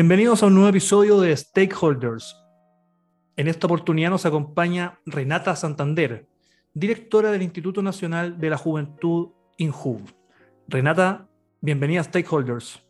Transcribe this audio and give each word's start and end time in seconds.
Bienvenidos 0.00 0.44
a 0.44 0.46
un 0.46 0.54
nuevo 0.54 0.68
episodio 0.68 1.20
de 1.20 1.36
Stakeholders. 1.36 2.36
En 3.34 3.48
esta 3.48 3.66
oportunidad 3.66 4.10
nos 4.10 4.26
acompaña 4.26 5.00
Renata 5.04 5.56
Santander, 5.56 6.28
directora 6.72 7.32
del 7.32 7.42
Instituto 7.42 7.82
Nacional 7.82 8.38
de 8.38 8.48
la 8.48 8.56
Juventud 8.56 9.30
INJUV. 9.56 10.02
Renata, 10.68 11.26
bienvenida 11.60 12.02
a 12.02 12.04
Stakeholders. 12.04 12.80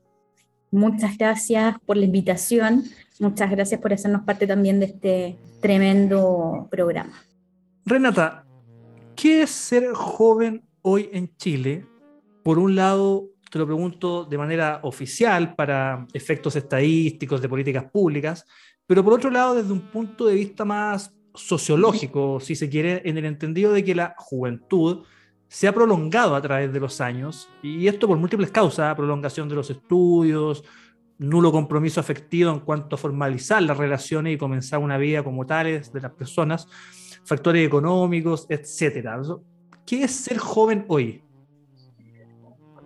Muchas 0.70 1.16
gracias 1.16 1.76
por 1.86 1.96
la 1.96 2.04
invitación, 2.04 2.84
muchas 3.20 3.50
gracias 3.50 3.80
por 3.80 3.94
hacernos 3.94 4.24
parte 4.24 4.46
también 4.46 4.78
de 4.78 4.84
este 4.84 5.38
tremendo 5.62 6.68
programa. 6.70 7.14
Renata, 7.86 8.44
¿qué 9.16 9.44
es 9.44 9.50
ser 9.50 9.94
joven 9.94 10.62
hoy 10.82 11.08
en 11.14 11.34
Chile? 11.38 11.86
Por 12.42 12.58
un 12.58 12.74
lado, 12.74 13.30
te 13.50 13.58
lo 13.58 13.66
pregunto 13.66 14.24
de 14.24 14.38
manera 14.38 14.80
oficial 14.82 15.54
para 15.54 16.06
efectos 16.12 16.56
estadísticos 16.56 17.40
de 17.40 17.48
políticas 17.48 17.84
públicas, 17.90 18.44
pero 18.86 19.04
por 19.04 19.14
otro 19.14 19.30
lado, 19.30 19.54
desde 19.54 19.72
un 19.72 19.90
punto 19.90 20.26
de 20.26 20.34
vista 20.34 20.64
más 20.64 21.14
sociológico, 21.34 22.40
si 22.40 22.56
se 22.56 22.68
quiere, 22.68 23.02
en 23.04 23.16
el 23.18 23.24
entendido 23.24 23.72
de 23.72 23.84
que 23.84 23.94
la 23.94 24.14
juventud 24.18 25.04
se 25.46 25.66
ha 25.66 25.72
prolongado 25.72 26.34
a 26.34 26.42
través 26.42 26.72
de 26.72 26.80
los 26.80 27.00
años, 27.00 27.48
y 27.62 27.86
esto 27.86 28.06
por 28.06 28.18
múltiples 28.18 28.50
causas, 28.50 28.94
prolongación 28.94 29.48
de 29.48 29.54
los 29.54 29.70
estudios, 29.70 30.64
nulo 31.18 31.50
compromiso 31.50 32.00
afectivo 32.00 32.50
en 32.50 32.60
cuanto 32.60 32.96
a 32.96 32.98
formalizar 32.98 33.62
las 33.62 33.76
relaciones 33.76 34.34
y 34.34 34.38
comenzar 34.38 34.78
una 34.78 34.98
vida 34.98 35.22
como 35.22 35.46
tales 35.46 35.92
de 35.92 36.00
las 36.00 36.12
personas, 36.12 36.66
factores 37.24 37.66
económicos, 37.66 38.46
etcétera. 38.48 39.20
¿Qué 39.84 40.04
es 40.04 40.12
ser 40.12 40.38
joven 40.38 40.84
hoy? 40.88 41.22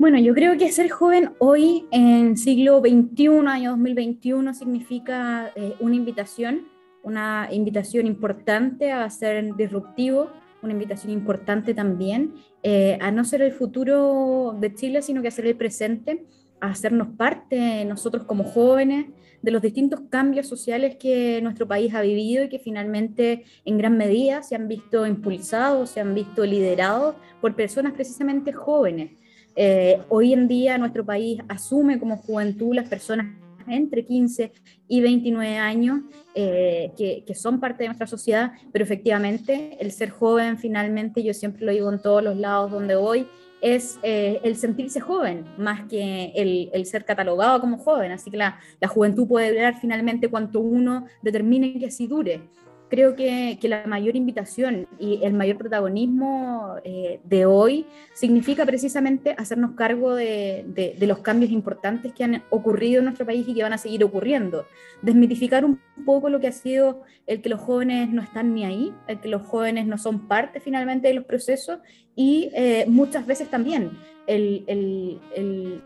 Bueno, 0.02 0.18
yo 0.18 0.34
creo 0.34 0.58
que 0.58 0.72
ser 0.72 0.90
joven 0.90 1.30
hoy 1.38 1.86
en 1.92 2.36
siglo 2.36 2.80
XXI, 2.80 3.46
año 3.46 3.70
2021, 3.70 4.52
significa 4.52 5.52
eh, 5.54 5.74
una 5.78 5.94
invitación, 5.94 6.66
una 7.04 7.48
invitación 7.52 8.08
importante 8.08 8.90
a 8.90 9.08
ser 9.10 9.54
disruptivo, 9.54 10.28
una 10.60 10.72
invitación 10.72 11.12
importante 11.12 11.72
también 11.72 12.34
eh, 12.64 12.98
a 13.00 13.12
no 13.12 13.24
ser 13.24 13.42
el 13.42 13.52
futuro 13.52 14.56
de 14.58 14.74
Chile, 14.74 15.02
sino 15.02 15.22
que 15.22 15.28
a 15.28 15.30
ser 15.30 15.46
el 15.46 15.54
presente, 15.54 16.26
a 16.60 16.70
hacernos 16.70 17.16
parte 17.16 17.84
nosotros 17.84 18.24
como 18.24 18.42
jóvenes 18.42 19.06
de 19.40 19.52
los 19.52 19.62
distintos 19.62 20.00
cambios 20.10 20.48
sociales 20.48 20.96
que 20.96 21.40
nuestro 21.42 21.68
país 21.68 21.94
ha 21.94 22.00
vivido 22.00 22.42
y 22.42 22.48
que 22.48 22.58
finalmente 22.58 23.44
en 23.64 23.78
gran 23.78 23.96
medida 23.96 24.42
se 24.42 24.56
han 24.56 24.66
visto 24.66 25.06
impulsados, 25.06 25.90
se 25.90 26.00
han 26.00 26.12
visto 26.12 26.44
liderados 26.44 27.14
por 27.40 27.54
personas 27.54 27.92
precisamente 27.92 28.52
jóvenes. 28.52 29.21
Eh, 29.54 30.00
hoy 30.08 30.32
en 30.32 30.48
día 30.48 30.78
nuestro 30.78 31.04
país 31.04 31.40
asume 31.48 31.98
como 31.98 32.16
juventud 32.16 32.74
las 32.74 32.88
personas 32.88 33.26
entre 33.68 34.04
15 34.04 34.52
y 34.88 35.00
29 35.00 35.56
años 35.56 36.00
eh, 36.34 36.92
que, 36.96 37.34
son 37.34 37.60
parte 37.60 37.84
de 37.84 37.88
nuestra 37.88 38.06
sociedad, 38.06 38.52
pero 38.72 38.84
efectivamente 38.84 39.76
el 39.80 39.92
ser 39.92 40.10
joven 40.10 40.58
finalmente, 40.58 41.22
yo 41.22 41.34
siempre 41.34 41.64
lo 41.64 41.72
digo 41.72 41.92
en 41.92 42.00
todos 42.00 42.22
los 42.22 42.36
lados 42.36 42.70
donde 42.70 42.96
voy, 42.96 43.26
es 43.60 43.98
eh, 44.02 44.40
el 44.42 44.56
sentirse 44.56 45.00
joven 45.00 45.44
más 45.56 45.88
que 45.88 46.32
el, 46.34 46.68
el, 46.72 46.84
ser 46.84 47.04
catalogado 47.04 47.60
como 47.60 47.78
joven. 47.78 48.10
Así 48.10 48.28
que 48.28 48.36
la, 48.36 48.58
la 48.80 48.88
juventud 48.88 49.28
puede 49.28 49.52
durar 49.52 49.78
finalmente 49.80 50.28
cuanto 50.28 50.58
uno 50.58 51.06
determine 51.22 51.78
que 51.78 51.86
así 51.86 52.08
dure 52.08 52.42
creo 52.92 53.16
que, 53.16 53.56
que, 53.58 53.68
la 53.70 53.86
mayor 53.86 54.16
invitación 54.16 54.86
y 54.98 55.20
el 55.22 55.32
mayor 55.32 55.56
protagonismo 55.56 56.74
eh, 56.84 57.20
de 57.24 57.46
hoy 57.46 57.86
significa 58.12 58.66
precisamente 58.66 59.34
hacernos 59.38 59.70
cargo 59.70 60.14
de, 60.14 60.66
de, 60.66 61.06
los 61.06 61.20
cambios 61.20 61.50
importantes 61.52 62.12
que 62.12 62.22
han 62.22 62.42
ocurrido 62.50 62.98
en 62.98 63.06
nuestro 63.06 63.24
país 63.24 63.48
y 63.48 63.54
que 63.54 63.62
van 63.62 63.72
a 63.72 63.78
seguir 63.78 64.04
ocurriendo. 64.04 64.66
Desmitificar 65.00 65.64
un 65.64 65.80
poco 66.04 66.28
lo 66.28 66.38
que 66.38 66.48
ha 66.48 66.52
sido 66.52 67.00
el 67.26 67.40
que 67.40 67.48
los 67.48 67.60
jóvenes 67.60 68.10
no 68.10 68.20
están 68.20 68.52
ni 68.52 68.66
ahí, 68.66 68.92
el 69.08 69.20
que 69.20 69.28
los 69.28 69.40
jóvenes 69.40 69.86
no 69.86 69.96
son 69.96 70.28
parte 70.28 70.60
finalmente 70.60 71.08
de 71.08 71.14
los 71.14 71.24
procesos 71.24 71.78
y 72.14 72.50
eh, 72.52 72.84
muchas 72.88 73.26
veces 73.26 73.48
también 73.48 73.92
el, 74.26 75.20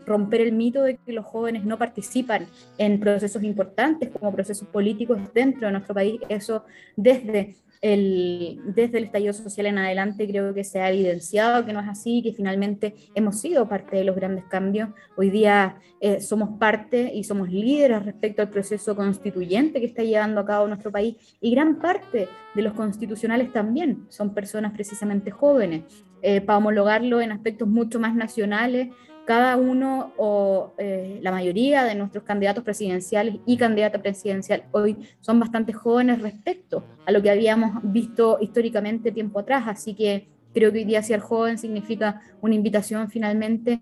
romper 0.05 0.41
el 0.41 0.53
mito 0.53 0.83
de 0.83 0.97
que 0.97 1.13
los 1.13 1.25
jóvenes 1.25 1.65
no 1.65 1.77
participan 1.77 2.47
en 2.77 2.99
procesos 2.99 3.43
importantes 3.43 4.09
como 4.09 4.31
procesos 4.33 4.67
políticos 4.67 5.19
dentro 5.33 5.67
de 5.67 5.71
nuestro 5.71 5.93
país. 5.93 6.19
Eso 6.29 6.63
desde 6.95 7.55
el, 7.81 8.59
desde 8.65 8.97
el 8.97 9.05
estallido 9.05 9.33
social 9.33 9.67
en 9.67 9.77
adelante 9.77 10.27
creo 10.27 10.53
que 10.53 10.63
se 10.63 10.79
ha 10.79 10.89
evidenciado 10.89 11.65
que 11.65 11.73
no 11.73 11.79
es 11.79 11.87
así, 11.87 12.21
que 12.21 12.33
finalmente 12.33 12.95
hemos 13.15 13.39
sido 13.39 13.67
parte 13.67 13.97
de 13.97 14.03
los 14.03 14.15
grandes 14.15 14.45
cambios. 14.45 14.89
Hoy 15.15 15.29
día 15.29 15.77
eh, 15.99 16.19
somos 16.21 16.57
parte 16.57 17.11
y 17.13 17.23
somos 17.23 17.49
líderes 17.49 18.03
respecto 18.03 18.41
al 18.41 18.49
proceso 18.49 18.95
constituyente 18.95 19.79
que 19.79 19.85
está 19.87 20.03
llevando 20.03 20.41
a 20.41 20.45
cabo 20.45 20.67
nuestro 20.67 20.91
país 20.91 21.15
y 21.41 21.51
gran 21.51 21.79
parte 21.79 22.27
de 22.55 22.61
los 22.61 22.73
constitucionales 22.73 23.51
también 23.51 24.05
son 24.09 24.33
personas 24.33 24.73
precisamente 24.73 25.31
jóvenes. 25.31 25.83
Eh, 26.21 26.41
para 26.41 26.57
homologarlo 26.57 27.21
en 27.21 27.31
aspectos 27.31 27.67
mucho 27.67 27.99
más 27.99 28.15
nacionales, 28.15 28.89
cada 29.27 29.57
uno 29.57 30.13
o 30.15 30.73
eh, 30.77 31.19
la 31.21 31.31
mayoría 31.31 31.83
de 31.83 31.95
nuestros 31.95 32.23
candidatos 32.23 32.63
presidenciales 32.63 33.35
y 33.45 33.57
candidata 33.57 34.01
presidencial 34.01 34.63
hoy 34.71 34.97
son 35.19 35.37
bastante 35.39 35.73
jóvenes 35.73 36.21
respecto 36.21 36.85
a 37.05 37.11
lo 37.11 37.21
que 37.21 37.29
habíamos 37.29 37.71
visto 37.83 38.37
históricamente 38.39 39.11
tiempo 39.11 39.39
atrás. 39.39 39.65
Así 39.67 39.95
que 39.95 40.29
creo 40.53 40.71
que 40.71 40.79
hoy 40.79 40.85
día 40.85 41.03
ser 41.03 41.19
joven 41.19 41.57
significa 41.57 42.21
una 42.39 42.55
invitación 42.55 43.09
finalmente 43.09 43.81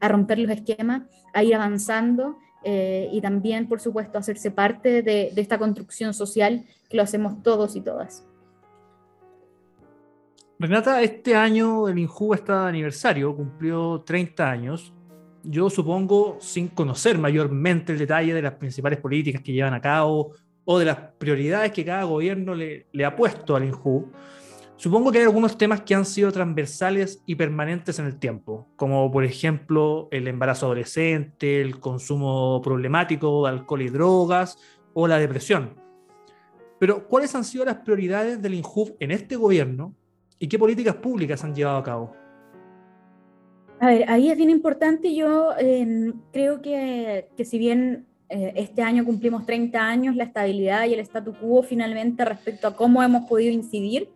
a 0.00 0.08
romper 0.08 0.40
los 0.40 0.50
esquemas, 0.50 1.02
a 1.32 1.44
ir 1.44 1.54
avanzando 1.54 2.38
eh, 2.64 3.08
y 3.12 3.20
también, 3.20 3.68
por 3.68 3.80
supuesto, 3.80 4.18
hacerse 4.18 4.50
parte 4.50 5.02
de 5.02 5.32
esta 5.36 5.56
construcción 5.56 6.12
social 6.14 6.64
que 6.88 6.96
lo 6.96 7.04
hacemos 7.04 7.44
todos 7.44 7.76
y 7.76 7.80
todas. 7.80 8.26
Renata, 10.60 11.00
este 11.00 11.34
año 11.34 11.88
el 11.88 11.98
INJU 11.98 12.34
está 12.34 12.64
de 12.64 12.68
aniversario, 12.68 13.34
cumplió 13.34 14.02
30 14.04 14.50
años. 14.50 14.92
Yo 15.42 15.70
supongo, 15.70 16.36
sin 16.38 16.68
conocer 16.68 17.16
mayormente 17.16 17.92
el 17.92 17.98
detalle 17.98 18.34
de 18.34 18.42
las 18.42 18.52
principales 18.56 18.98
políticas 18.98 19.40
que 19.40 19.54
llevan 19.54 19.72
a 19.72 19.80
cabo 19.80 20.34
o 20.66 20.78
de 20.78 20.84
las 20.84 20.98
prioridades 21.16 21.72
que 21.72 21.82
cada 21.82 22.04
gobierno 22.04 22.54
le, 22.54 22.88
le 22.92 23.04
ha 23.06 23.16
puesto 23.16 23.56
al 23.56 23.64
INJU, 23.64 24.12
supongo 24.76 25.10
que 25.10 25.20
hay 25.20 25.24
algunos 25.24 25.56
temas 25.56 25.80
que 25.80 25.94
han 25.94 26.04
sido 26.04 26.30
transversales 26.30 27.22
y 27.24 27.36
permanentes 27.36 27.98
en 27.98 28.04
el 28.04 28.18
tiempo, 28.18 28.68
como 28.76 29.10
por 29.10 29.24
ejemplo 29.24 30.08
el 30.10 30.28
embarazo 30.28 30.66
adolescente, 30.66 31.62
el 31.62 31.80
consumo 31.80 32.60
problemático 32.62 33.46
de 33.46 33.52
alcohol 33.52 33.80
y 33.80 33.88
drogas 33.88 34.58
o 34.92 35.08
la 35.08 35.18
depresión. 35.18 35.80
Pero, 36.78 37.08
¿cuáles 37.08 37.34
han 37.34 37.44
sido 37.44 37.64
las 37.64 37.76
prioridades 37.76 38.42
del 38.42 38.52
INJU 38.52 38.96
en 39.00 39.10
este 39.10 39.36
gobierno 39.36 39.94
¿Y 40.42 40.48
qué 40.48 40.58
políticas 40.58 40.96
públicas 40.96 41.44
han 41.44 41.54
llevado 41.54 41.76
a 41.76 41.82
cabo? 41.84 42.12
A 43.78 43.86
ver, 43.88 44.08
ahí 44.08 44.30
es 44.30 44.36
bien 44.38 44.48
importante. 44.48 45.14
Yo 45.14 45.50
eh, 45.58 46.12
creo 46.32 46.62
que, 46.62 47.28
que, 47.36 47.44
si 47.44 47.58
bien 47.58 48.06
eh, 48.30 48.54
este 48.56 48.80
año 48.80 49.04
cumplimos 49.04 49.44
30 49.44 49.78
años, 49.78 50.16
la 50.16 50.24
estabilidad 50.24 50.86
y 50.86 50.94
el 50.94 51.00
statu 51.00 51.34
quo 51.34 51.62
finalmente 51.62 52.24
respecto 52.24 52.66
a 52.66 52.74
cómo 52.74 53.02
hemos 53.02 53.28
podido 53.28 53.52
incidir, 53.52 54.08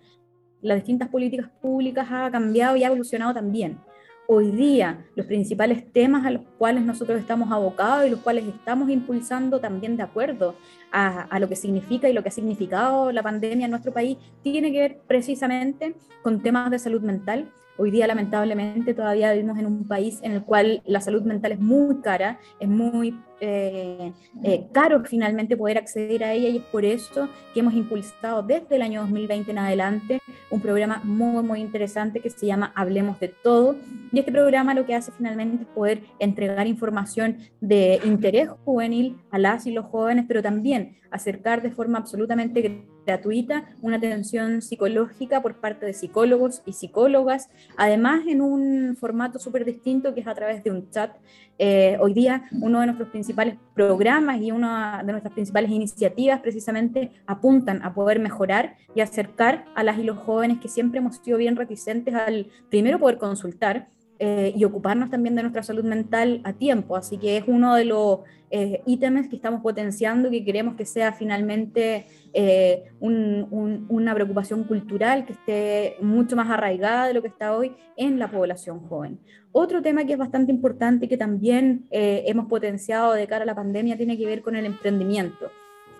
las 0.63 0.79
distintas 0.79 1.11
políticas 1.11 1.51
públicas 1.61 2.09
ha 2.11 2.31
cambiado 2.31 2.75
y 2.77 2.85
ha 2.85 2.87
evolucionado 2.87 3.35
también. 3.35 3.79
Hoy 4.27 4.51
día, 4.53 5.05
los 5.17 5.27
principales 5.27 5.93
temas 5.93 6.25
a 6.25 6.31
los 6.31 6.41
cuales 6.57 6.83
nosotros 6.83 7.21
estamos 7.21 7.53
abocados 7.53 8.07
y 8.07 8.11
los 8.11 8.21
cuales 8.21 8.47
estamos 8.47 8.89
impulsando 8.89 9.61
también 9.61 9.99
de 9.99 10.03
acuerdo 10.03 10.55
a, 10.91 11.39
lo 11.39 11.47
que 11.47 11.57
significa 11.57 12.09
y 12.09 12.15
lo 12.15 12.23
que 12.23 12.31
ha 12.31 12.33
significado 12.33 13.13
la 13.13 13.23
pandemia 13.23 13.67
en 13.67 13.71
nuestro 13.71 13.93
país, 13.93 14.17
tiene 14.43 14.73
que 14.73 14.81
ver 14.81 15.01
precisamente 15.07 15.95
con 16.23 16.41
temas 16.41 16.71
de 16.71 16.79
salud 16.79 17.03
mental. 17.03 17.53
Hoy 17.77 17.91
día, 17.91 18.07
lamentablemente, 18.07 18.95
todavía 18.95 19.31
vivimos 19.33 19.59
en 19.59 19.67
un 19.67 19.87
país 19.87 20.21
en 20.23 20.33
el 20.33 20.43
cual 20.43 20.83
la 20.87 21.03
salud 21.03 21.23
mental 21.25 21.53
es 21.53 21.61
muy 21.61 22.01
cara, 22.01 22.39
es 22.61 22.69
muy 22.69 23.21
eh, 23.47 24.13
eh, 24.43 24.67
caro 24.73 25.05
finalmente 25.05 25.55
poder 25.55 25.77
acceder 25.77 26.25
a 26.25 26.33
ella 26.33 26.49
y 26.49 26.57
es 26.57 26.63
por 26.63 26.83
eso 26.83 27.29
que 27.53 27.61
hemos 27.61 27.75
impulsado 27.75 28.43
desde 28.43 28.77
el 28.77 28.81
año 28.81 29.03
2020 29.03 29.51
en 29.51 29.59
adelante 29.59 30.19
un 30.49 30.63
programa 30.63 31.03
muy, 31.05 31.43
muy 31.43 31.61
interesante 31.61 32.21
que 32.21 32.31
se 32.31 32.47
llama 32.47 32.73
Hablemos 32.75 33.21
de 33.21 33.29
Todo. 33.29 33.77
Y 34.13 34.19
este 34.19 34.33
programa 34.33 34.73
lo 34.73 34.87
que 34.87 34.95
hace 34.95 35.13
finalmente 35.13 35.65
es 35.65 35.69
poder 35.69 36.01
entregar 36.21 36.67
información 36.67 37.37
de 37.61 38.01
interés 38.05 38.49
juvenil 38.65 39.19
a 39.31 39.39
las 39.39 39.67
y 39.67 39.73
los 39.73 39.85
jóvenes, 39.87 40.25
pero 40.27 40.41
también 40.41 40.97
acercar 41.11 41.61
de 41.61 41.71
forma 41.71 41.99
absolutamente 41.99 42.87
gratuita 43.07 43.65
una 43.83 43.97
atención 43.97 44.63
psicológica 44.63 45.43
por 45.43 45.61
parte 45.61 45.87
de 45.87 45.93
psicólogos 45.93 46.63
y 46.67 46.73
psicólogas, 46.73 47.49
además 47.77 48.23
en 48.27 48.41
un 48.41 48.97
formato 48.97 49.39
súper 49.39 49.65
distinto 49.65 50.15
que 50.15 50.21
es 50.21 50.27
a 50.27 50.35
través 50.35 50.65
de 50.65 50.71
un 50.71 50.91
chat. 50.91 51.15
Eh, 51.59 51.97
hoy 52.01 52.15
día 52.15 52.45
uno 52.61 52.81
de 52.81 52.87
nuestros 52.87 53.11
principales 53.11 53.34
programas 53.75 54.41
y 54.41 54.51
una 54.53 55.03
de 55.05 55.13
nuestras 55.13 55.35
principales 55.35 55.71
iniciativas 55.71 56.41
precisamente 56.41 57.13
apuntan 57.27 57.83
a 57.83 57.95
poder 57.95 58.19
mejorar 58.21 58.77
y 58.95 59.01
acercar 59.01 59.65
a 59.75 59.83
las 59.83 59.99
y 59.99 60.05
los 60.05 60.19
jóvenes 60.19 60.59
que 60.61 60.69
siempre 60.69 60.99
hemos 60.99 61.17
sido 61.17 61.39
bien 61.39 61.57
reticentes 61.57 62.15
al 62.15 62.49
primero 62.71 62.99
poder 62.99 63.19
consultar 63.19 63.89
eh, 64.27 64.55
y 64.57 64.65
ocuparnos 64.65 65.11
también 65.11 65.35
de 65.35 65.43
nuestra 65.43 65.63
salud 65.63 65.85
mental 65.85 66.41
a 66.45 66.55
tiempo. 66.55 66.97
Así 66.97 67.19
que 67.19 67.37
es 67.37 67.45
uno 67.47 67.75
de 67.75 67.85
los 67.85 68.21
eh, 68.51 68.81
ítems 68.87 69.29
que 69.29 69.37
estamos 69.37 69.61
potenciando, 69.61 70.31
que 70.31 70.43
queremos 70.43 70.77
que 70.77 70.87
sea 70.87 71.13
finalmente 71.13 72.07
eh, 72.33 72.85
una 73.01 74.15
preocupación 74.15 74.65
cultural 74.65 75.27
que 75.27 75.35
esté 75.35 75.97
mucho 76.01 76.37
más 76.37 76.49
arraigada 76.49 77.07
de 77.07 77.13
lo 77.13 77.21
que 77.21 77.29
está 77.29 77.55
hoy 77.55 77.77
en 77.99 78.19
la 78.19 78.31
población 78.31 78.81
joven. 78.89 79.19
Otro 79.53 79.83
tema 79.83 80.07
que 80.07 80.15
es 80.15 80.19
bastante 80.19 80.51
importante 80.51 81.05
y 81.05 81.09
que 81.09 81.19
también 81.19 81.87
hemos 81.91 82.47
potenciado 82.47 83.13
de 83.13 83.27
cara 83.27 83.43
a 83.43 83.47
la 83.47 83.55
pandemia 83.55 83.99
tiene 83.99 84.17
que 84.17 84.25
ver 84.25 84.41
con 84.41 84.57
el 84.57 84.65
emprendimiento. 84.65 85.51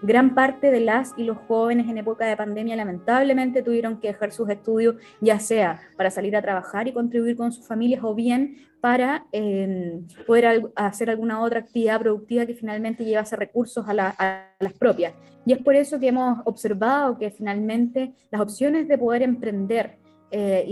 Gran 0.07 0.35
parte 0.35 0.71
de 0.71 0.81
las 0.81 1.15
y 1.17 1.25
los 1.25 1.39
jóvenes 1.49 1.89
en 1.89 1.97
época 1.97 2.27
de 2.27 2.37
pandemia 2.37 2.77
lamentablemente 2.77 3.63
tuvieron 3.63 3.99
que 4.01 4.09
dejar 4.09 4.33
sus 4.33 4.51
estudios, 4.51 4.97
ya 5.23 5.39
sea 5.39 5.81
para 5.97 6.11
salir 6.11 6.37
a 6.37 6.43
trabajar 6.43 6.87
y 6.87 6.93
contribuir 6.93 7.39
con 7.39 7.53
sus 7.53 7.67
familias 7.67 8.05
o 8.05 8.15
bien 8.15 8.59
para 8.83 9.25
em, 9.33 10.07
poder 10.27 10.71
hacer 10.77 11.09
alguna 11.09 11.41
otra 11.41 11.61
actividad 11.61 12.01
productiva 12.01 12.45
que 12.45 12.55
finalmente 12.55 13.03
llevase 13.03 13.35
recursos 13.35 13.89
a, 13.89 14.15
a 14.19 14.51
las 14.61 14.75
propias. 14.75 15.15
Y 15.47 15.55
es 15.55 15.63
por 15.63 15.75
eso 15.75 15.99
que 15.99 16.09
hemos 16.09 16.39
observado 16.45 17.17
que 17.17 17.31
finalmente 17.31 18.13
las 18.31 18.43
opciones 18.43 18.87
de 18.87 18.99
poder 18.99 19.23
emprender 19.23 20.04
eh, 20.37 20.65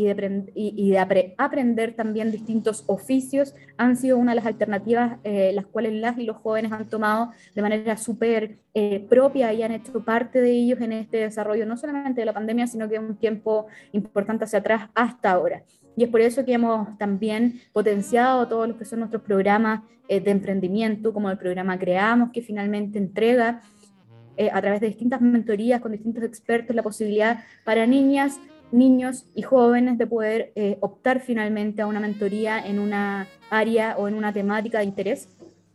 y 0.56 0.90
de, 0.90 1.34
aprender 1.38 1.94
también 1.94 2.32
distintos 2.32 2.82
oficios 2.88 3.54
han 3.76 3.96
sido 3.96 4.18
una 4.18 4.32
de 4.32 4.36
las 4.36 4.46
alternativas 4.46 5.20
eh, 5.22 5.52
las 5.54 5.66
cuales 5.66 5.92
las 5.92 6.18
y 6.18 6.24
los 6.24 6.38
jóvenes 6.38 6.72
han 6.72 6.88
tomado 6.88 7.30
de 7.54 7.62
manera 7.62 7.96
súper 7.96 8.58
eh, 8.74 9.06
propia 9.08 9.52
y 9.52 9.62
han 9.62 9.70
hecho 9.70 10.04
parte 10.04 10.40
de 10.40 10.50
ellos 10.50 10.80
en 10.80 10.90
este 10.90 11.18
desarrollo, 11.18 11.64
no 11.64 11.76
solamente 11.76 12.22
de 12.22 12.24
la 12.24 12.32
pandemia, 12.32 12.66
sino 12.66 12.88
que 12.88 12.98
un 12.98 13.14
tiempo 13.14 13.68
importante 13.92 14.42
hacia 14.42 14.58
atrás 14.58 14.90
hasta 14.96 15.30
ahora. 15.30 15.62
Y 15.96 16.02
es 16.02 16.10
por 16.10 16.22
eso 16.22 16.44
que 16.44 16.54
hemos 16.54 16.98
también 16.98 17.60
potenciado 17.72 18.48
todos 18.48 18.66
los 18.66 18.76
que 18.76 18.84
son 18.84 18.98
nuestros 18.98 19.22
programas 19.22 19.82
de 20.08 20.28
emprendimiento, 20.28 21.12
como 21.12 21.30
el 21.30 21.38
programa 21.38 21.78
Creamos, 21.78 22.30
que 22.32 22.42
finalmente 22.42 22.98
entrega 22.98 23.60
a 24.52 24.60
través 24.60 24.80
de 24.80 24.88
distintas 24.88 25.20
mentorías 25.20 25.80
con 25.80 25.92
distintos 25.92 26.24
expertos 26.24 26.74
la 26.74 26.82
posibilidad 26.82 27.44
para 27.64 27.86
niñas 27.86 28.40
niños 28.72 29.26
y 29.34 29.42
jóvenes 29.42 29.98
de 29.98 30.06
poder 30.06 30.52
eh, 30.54 30.78
optar 30.80 31.20
finalmente 31.20 31.82
a 31.82 31.86
una 31.86 32.00
mentoría 32.00 32.58
en 32.58 32.78
una 32.78 33.28
área 33.50 33.96
o 33.98 34.08
en 34.08 34.14
una 34.14 34.32
temática 34.32 34.78
de 34.78 34.84
interés. 34.84 35.28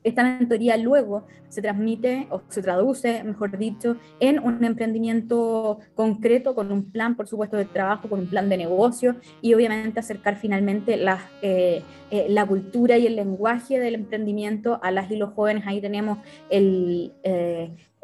Esta 0.03 0.23
mentoría 0.23 0.77
luego 0.77 1.25
se 1.49 1.61
transmite 1.61 2.27
o 2.29 2.41
se 2.47 2.61
traduce, 2.61 3.23
mejor 3.23 3.57
dicho, 3.57 3.97
en 4.19 4.39
un 4.39 4.63
emprendimiento 4.63 5.79
concreto 5.95 6.55
con 6.55 6.71
un 6.71 6.91
plan, 6.91 7.15
por 7.15 7.27
supuesto, 7.27 7.57
de 7.57 7.65
trabajo, 7.65 8.07
con 8.07 8.21
un 8.21 8.27
plan 8.27 8.47
de 8.47 8.57
negocio 8.57 9.17
y 9.41 9.53
obviamente 9.53 9.99
acercar 9.99 10.37
finalmente 10.37 10.97
eh, 11.41 11.83
eh, 12.11 12.25
la 12.29 12.45
cultura 12.45 12.97
y 12.97 13.07
el 13.07 13.15
lenguaje 13.15 13.79
del 13.79 13.95
emprendimiento 13.95 14.79
a 14.81 14.91
las 14.91 15.11
y 15.11 15.17
los 15.17 15.33
jóvenes. 15.33 15.63
Ahí 15.67 15.81
tenemos 15.81 16.19
el, 16.49 17.11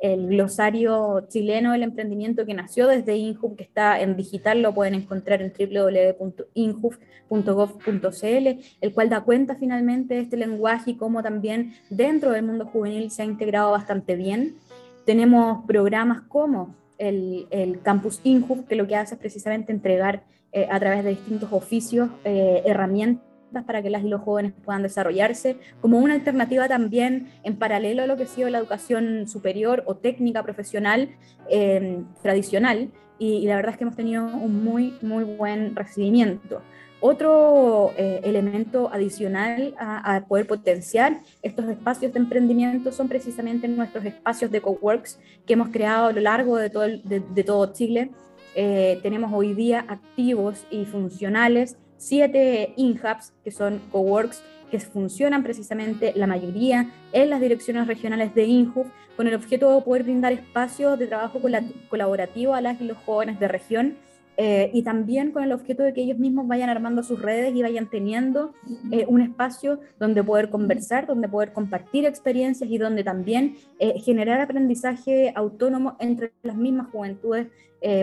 el 0.04 0.28
glosario 0.28 1.26
chileno 1.30 1.72
del 1.72 1.82
emprendimiento 1.84 2.46
que 2.46 2.54
nació 2.54 2.88
desde 2.88 3.16
INJUF, 3.16 3.56
que 3.56 3.64
está 3.64 4.02
en 4.02 4.18
digital, 4.18 4.62
lo 4.62 4.74
pueden 4.74 4.96
encontrar 4.96 5.42
en 5.42 5.54
www.injuf.gov.cl, 5.58 8.48
el 8.82 8.94
cual 8.94 9.10
da 9.10 9.22
cuenta 9.22 9.56
finalmente 9.56 10.16
de 10.16 10.20
este 10.20 10.36
lenguaje 10.36 10.92
y 10.92 10.98
cómo 10.98 11.24
también 11.24 11.76
dentro 11.90 12.32
del 12.32 12.44
mundo 12.44 12.66
juvenil 12.66 13.12
se 13.12 13.22
ha 13.22 13.26
integrado 13.26 13.72
bastante 13.72 14.18
bien. 14.18 14.58
Tenemos 15.06 15.64
programas 15.66 16.24
como 16.28 16.76
el, 16.98 17.48
el 17.50 17.82
Campus 17.82 18.20
INJUF, 18.26 18.66
que 18.66 18.76
lo 18.76 18.86
que 18.86 18.98
hace 18.98 19.16
es 19.16 19.22
precisamente 19.22 19.72
entregar 19.72 20.26
eh, 20.52 20.68
a 20.70 20.82
través 20.82 21.06
de 21.06 21.12
distintos 21.12 21.54
oficios 21.54 22.10
eh, 22.26 22.62
herramientas 22.66 23.33
para 23.62 23.84
que 23.84 23.92
las 23.92 24.04
y 24.04 24.08
los 24.08 24.22
jóvenes 24.22 24.54
puedan 24.66 24.82
desarrollarse, 24.82 25.58
como 25.80 26.00
una 26.00 26.16
alternativa 26.16 26.68
también 26.68 27.28
en 27.44 27.56
paralelo 27.58 28.02
a 28.04 28.08
lo 28.08 28.18
que 28.18 28.24
ha 28.24 28.28
sido 28.28 28.50
la 28.50 28.58
educación 28.58 29.28
superior 29.28 29.84
o 29.86 29.96
técnica 29.96 30.42
profesional 30.42 31.10
em, 31.50 32.06
tradicional, 32.24 32.90
y, 33.20 33.46
la 33.46 33.56
verdad 33.56 33.72
es 33.72 33.78
que 33.78 33.84
hemos 33.84 33.96
tenido 33.96 34.26
un 34.26 34.64
muy, 34.64 34.96
muy 35.02 35.24
buen 35.24 35.76
recibimiento. 35.76 36.62
Otro 37.00 37.92
eh, 37.98 38.22
elemento 38.24 38.90
adicional 38.92 39.76
a, 39.78 40.24
poder 40.26 40.48
potenciar 40.48 41.20
estos 41.42 41.66
espacios 41.66 42.14
de 42.14 42.20
emprendimiento 42.20 42.92
son 42.94 43.10
precisamente 43.10 43.68
nuestros 43.68 44.06
espacios 44.06 44.50
de 44.52 44.62
coworks 44.62 45.20
que 45.46 45.54
hemos 45.54 45.70
creado 45.70 46.08
a 46.08 46.12
lo 46.14 46.22
largo 46.22 46.58
de 46.58 46.70
todo, 46.70 46.86
de, 46.88 47.44
todo 47.44 47.74
Chile. 47.74 48.12
Eh, 48.56 49.00
tenemos 49.04 49.32
hoy 49.34 49.54
día 49.54 49.86
activos 49.90 50.66
y 50.72 50.86
funcionales 50.86 51.76
siete 52.04 52.74
InHubs, 52.76 53.34
que 53.44 53.52
son 53.52 53.82
coworks, 53.92 54.44
que 54.70 54.80
funcionan 54.80 55.44
precisamente 55.44 56.14
la 56.16 56.28
mayoría 56.28 56.90
en 57.12 57.30
las 57.30 57.40
direcciones 57.40 57.88
regionales 57.88 58.34
de 58.36 58.46
INHUB, 58.46 58.88
con 59.16 59.28
el 59.28 59.36
objeto 59.36 59.74
de 59.74 59.82
poder 59.82 60.04
brindar 60.04 60.34
espacios 60.34 60.98
de 60.98 61.08
trabajo 61.08 61.40
colaborativo 61.90 62.56
a 62.56 62.62
las 62.62 62.82
y 62.82 62.86
los 62.86 62.98
jóvenes 62.98 63.40
de 63.40 63.48
región 63.48 63.98
eh, 64.38 64.72
y 64.74 64.82
también 64.82 65.32
con 65.32 65.44
el 65.44 65.52
objeto 65.52 65.84
de 65.84 65.94
que 65.94 66.02
ellos 66.02 66.18
mismos 66.18 66.48
vayan 66.48 66.70
armando 66.70 67.04
sus 67.04 67.22
redes 67.22 67.54
y 67.56 67.62
vayan 67.62 67.90
teniendo 67.90 68.54
eh, 68.92 69.06
un 69.08 69.22
espacio 69.22 69.80
donde 70.00 70.24
poder 70.24 70.50
conversar, 70.50 71.06
donde 71.06 71.30
poder 71.30 71.54
compartir 71.54 72.06
experiencias 72.06 72.70
y 72.70 72.78
donde 72.78 73.04
también 73.04 73.58
eh, 73.80 74.00
generar 74.00 74.42
aprendizaje 74.42 75.32
autónomo 75.36 75.98
entre 76.00 76.34
las 76.42 76.56
mismas 76.56 76.90
juventudes, 76.92 77.48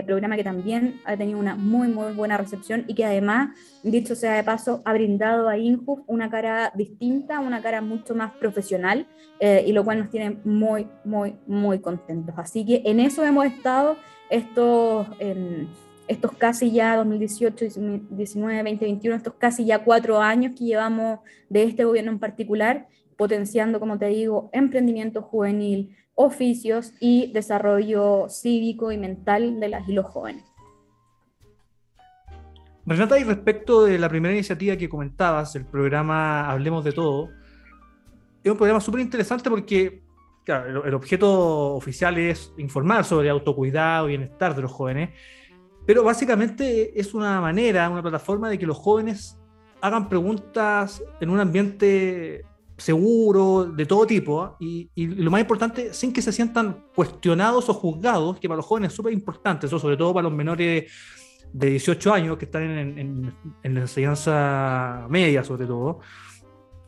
programa 0.05 0.35
que 0.35 0.43
también 0.43 1.01
ha 1.05 1.17
tenido 1.17 1.39
una 1.39 1.55
muy, 1.55 1.87
muy 1.87 2.13
buena 2.13 2.37
recepción 2.37 2.85
y 2.87 2.93
que 2.93 3.03
además, 3.03 3.49
dicho 3.81 4.13
sea 4.13 4.35
de 4.35 4.43
paso, 4.43 4.83
ha 4.85 4.93
brindado 4.93 5.49
a 5.49 5.57
INJUF 5.57 6.01
una 6.05 6.29
cara 6.29 6.71
distinta, 6.75 7.39
una 7.39 7.63
cara 7.63 7.81
mucho 7.81 8.13
más 8.13 8.31
profesional 8.33 9.07
y 9.39 9.71
lo 9.71 9.83
cual 9.83 9.97
nos 9.97 10.11
tiene 10.11 10.37
muy, 10.43 10.87
muy, 11.03 11.33
muy 11.47 11.79
contentos. 11.79 12.35
Así 12.37 12.63
que 12.63 12.83
en 12.85 12.99
eso 12.99 13.25
hemos 13.25 13.47
estado 13.47 13.97
estos 14.29 15.07
em, 15.17 15.67
estos 16.07 16.31
casi 16.33 16.71
ya 16.71 16.97
2018, 16.97 17.65
2019, 17.65 18.57
2021, 18.57 19.15
estos 19.15 19.33
casi 19.35 19.65
ya 19.65 19.83
cuatro 19.83 20.21
años 20.21 20.53
que 20.57 20.65
llevamos 20.65 21.19
de 21.49 21.63
este 21.63 21.83
gobierno 21.83 22.11
en 22.11 22.19
particular, 22.19 22.87
potenciando, 23.17 23.79
como 23.79 23.97
te 23.97 24.07
digo, 24.07 24.49
emprendimiento 24.53 25.21
juvenil, 25.21 25.95
oficios 26.15 26.93
y 26.99 27.31
desarrollo 27.31 28.27
cívico 28.29 28.91
y 28.91 28.97
mental 28.97 29.59
de 29.59 29.69
las 29.69 29.87
y 29.87 29.93
los 29.93 30.05
jóvenes. 30.05 30.43
Renata, 32.85 33.19
y 33.19 33.23
respecto 33.23 33.85
de 33.85 33.99
la 33.99 34.09
primera 34.09 34.33
iniciativa 34.33 34.75
que 34.75 34.89
comentabas, 34.89 35.55
el 35.55 35.65
programa 35.65 36.49
Hablemos 36.49 36.83
de 36.83 36.91
Todo, 36.91 37.29
es 38.43 38.51
un 38.51 38.57
programa 38.57 38.81
súper 38.81 39.01
interesante 39.01 39.49
porque 39.49 40.01
claro, 40.43 40.83
el, 40.83 40.93
objeto 40.93 41.75
oficial 41.75 42.17
es 42.17 42.51
informar 42.57 43.05
sobre 43.05 43.29
autocuidado 43.29 44.07
y 44.07 44.17
bienestar 44.17 44.55
de 44.55 44.63
los 44.63 44.71
jóvenes, 44.71 45.11
pero 45.85 46.03
básicamente 46.03 46.99
es 46.99 47.13
una 47.13 47.41
manera, 47.41 47.89
una 47.89 48.01
plataforma 48.01 48.49
de 48.49 48.57
que 48.57 48.65
los 48.65 48.77
jóvenes 48.77 49.37
hagan 49.81 50.07
preguntas 50.07 51.03
en 51.19 51.29
un 51.29 51.39
ambiente 51.39 52.45
seguro, 52.77 53.65
de 53.65 53.85
todo 53.85 54.07
tipo, 54.07 54.41
¿ah? 54.41 54.57
y, 54.59 54.89
lo 54.95 55.29
más 55.29 55.41
importante, 55.41 55.93
sin 55.93 56.11
que 56.11 56.21
se 56.21 56.31
sientan 56.31 56.85
cuestionados 56.95 57.69
o 57.69 57.73
juzgados, 57.73 58.39
que 58.39 58.47
para 58.47 58.57
los 58.57 58.65
jóvenes 58.65 58.91
es 58.91 58.95
súper 58.95 59.13
importante, 59.13 59.67
eso 59.67 59.77
sobre 59.79 59.97
todo 59.97 60.13
para 60.13 60.23
los 60.23 60.33
menores 60.33 60.91
de 61.53 61.69
18 61.69 62.13
años 62.13 62.37
que 62.37 62.45
están 62.45 62.63
en, 62.63 63.33
en, 63.63 63.73
la 63.73 63.81
enseñanza 63.81 65.05
media, 65.09 65.43
sobre 65.43 65.67
todo, 65.67 65.99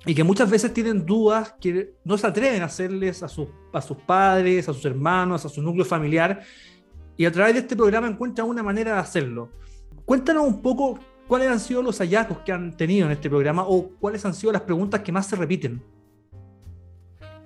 y 0.05 0.15
que 0.15 0.23
muchas 0.23 0.49
veces 0.49 0.73
tienen 0.73 1.05
dudas 1.05 1.53
que 1.61 1.93
no 2.03 2.17
se 2.17 2.27
atreven 2.27 2.61
a 2.61 2.65
hacerles 2.65 3.21
a 3.23 3.27
sus, 3.27 3.47
a 3.71 3.81
sus 3.81 3.97
padres, 3.97 4.67
a 4.67 4.73
sus 4.73 4.85
hermanos, 4.85 5.45
a 5.45 5.49
su 5.49 5.61
núcleo 5.61 5.85
familiar, 5.85 6.41
y 7.17 7.25
a 7.25 7.31
través 7.31 7.53
de 7.53 7.59
este 7.61 7.75
programa 7.75 8.07
encuentran 8.07 8.47
una 8.47 8.63
manera 8.63 8.93
de 8.93 8.99
hacerlo. 8.99 9.49
Cuéntanos 10.05 10.45
un 10.45 10.61
poco 10.61 10.99
cuáles 11.27 11.49
han 11.49 11.59
sido 11.59 11.81
los 11.81 11.99
hallazgos 11.99 12.39
que 12.39 12.51
han 12.51 12.75
tenido 12.75 13.05
en 13.05 13.11
este 13.11 13.29
programa 13.29 13.63
o 13.67 13.89
cuáles 13.99 14.25
han 14.25 14.33
sido 14.33 14.51
las 14.51 14.63
preguntas 14.63 15.01
que 15.01 15.11
más 15.11 15.27
se 15.27 15.35
repiten. 15.35 15.81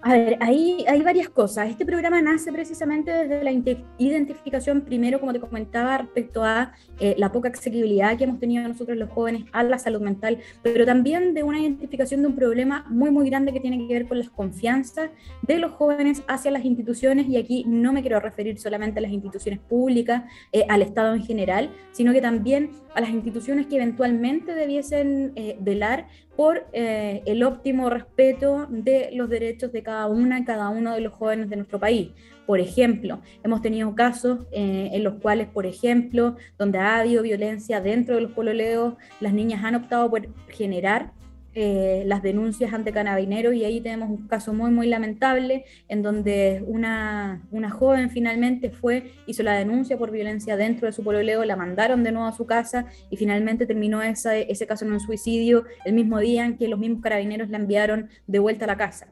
A 0.03 0.13
ver, 0.13 0.37
hay 0.39 1.01
varias 1.03 1.27
cosas. 1.27 1.69
Este 1.69 1.85
programa 1.85 2.21
nace 2.21 2.53
precisamente 2.53 3.11
desde 3.11 3.43
la 3.43 3.51
identificación, 3.97 4.81
primero, 4.81 5.19
como 5.19 5.33
te 5.33 5.39
comentaba, 5.39 5.97
respecto 5.97 6.43
a 6.43 6.71
eh, 6.99 7.15
la 7.17 7.31
poca 7.31 7.49
accesibilidad 7.49 8.15
que 8.15 8.25
hemos 8.25 8.39
tenido 8.39 8.65
nosotros 8.67 8.95
los 8.95 9.09
jóvenes 9.09 9.45
a 9.51 9.63
la 9.63 9.79
salud 9.79 9.99
mental, 9.99 10.37
pero 10.61 10.85
también 10.85 11.33
de 11.33 11.41
una 11.41 11.59
identificación 11.59 12.21
de 12.21 12.27
un 12.27 12.35
problema 12.35 12.85
muy, 12.89 13.09
muy 13.09 13.27
grande 13.27 13.51
que 13.51 13.59
tiene 13.59 13.87
que 13.87 13.93
ver 13.93 14.07
con 14.07 14.19
las 14.19 14.29
confianzas 14.29 15.09
de 15.41 15.57
los 15.57 15.71
jóvenes 15.71 16.21
hacia 16.27 16.51
las 16.51 16.63
instituciones, 16.63 17.27
y 17.27 17.37
aquí 17.37 17.65
no 17.67 17.91
me 17.91 18.01
quiero 18.01 18.19
referir 18.19 18.59
solamente 18.59 18.99
a 18.99 19.01
las 19.01 19.11
instituciones 19.11 19.59
públicas, 19.59 20.23
eh, 20.51 20.63
al 20.69 20.83
Estado 20.83 21.15
en 21.15 21.23
general, 21.23 21.71
sino 21.91 22.13
que 22.13 22.21
también 22.21 22.69
a 22.93 23.01
las 23.01 23.09
instituciones 23.09 23.65
que 23.65 23.75
eventualmente 23.75 24.53
debiesen 24.53 25.33
eh, 25.35 25.57
velar 25.59 26.07
por 26.37 26.67
eh, 26.71 27.23
el 27.25 27.43
óptimo 27.43 27.89
respeto 27.89 28.67
de 28.69 29.09
los 29.11 29.27
derechos 29.27 29.71
de 29.71 29.81
cada 29.81 30.05
una 30.05 30.39
y 30.39 30.45
cada 30.45 30.69
uno 30.69 30.93
de 30.93 31.01
los 31.01 31.11
jóvenes 31.13 31.49
de 31.49 31.55
nuestro 31.55 31.79
país. 31.79 32.11
Por 32.45 32.59
ejemplo, 32.59 33.21
hemos 33.43 33.63
tenido 33.63 33.93
casos 33.95 34.45
eh, 34.51 34.91
en 34.93 35.03
los 35.03 35.15
cuales, 35.15 35.47
por 35.47 35.65
ejemplo, 35.65 36.35
donde 36.57 36.77
ha 36.77 36.99
habido 36.99 37.23
violencia 37.23 37.81
dentro 37.81 38.15
de 38.15 38.21
los 38.21 38.31
pololeos, 38.33 38.93
las 39.19 39.33
niñas 39.33 39.63
han 39.65 39.75
optado 39.75 40.11
por 40.11 40.27
generar 40.49 41.11
eh, 41.59 42.03
las 42.05 42.21
denuncias 42.21 42.71
ante 42.71 42.91
carabineros 42.91 43.55
y 43.55 43.65
ahí 43.65 43.81
tenemos 43.81 44.11
un 44.11 44.27
caso 44.27 44.53
muy, 44.53 44.69
muy 44.69 44.85
lamentable 44.85 45.65
en 45.87 46.03
donde 46.03 46.63
una, 46.67 47.41
una 47.49 47.71
joven 47.71 48.11
finalmente 48.11 48.69
fue, 48.69 49.11
hizo 49.25 49.41
la 49.41 49.53
denuncia 49.53 49.97
por 49.97 50.11
violencia 50.11 50.55
dentro 50.55 50.85
de 50.85 50.93
su 50.93 51.03
pololeo, 51.03 51.43
la 51.45 51.55
mandaron 51.55 52.03
de 52.03 52.11
nuevo 52.11 52.27
a 52.27 52.31
su 52.31 52.45
casa 52.45 52.85
y 53.09 53.17
finalmente 53.17 53.65
terminó 53.65 54.03
esa, 54.03 54.37
ese 54.37 54.67
caso 54.67 54.85
en 54.85 54.91
un 54.91 54.99
suicidio 54.99 55.65
el 55.83 55.93
mismo 55.93 56.19
día 56.19 56.45
en 56.45 56.57
que 56.57 56.67
los 56.67 56.77
mismos 56.77 57.01
carabineros 57.01 57.49
la 57.49 57.57
enviaron 57.57 58.07
de 58.27 58.37
vuelta 58.37 58.65
a 58.65 58.67
la 58.67 58.77
casa. 58.77 59.07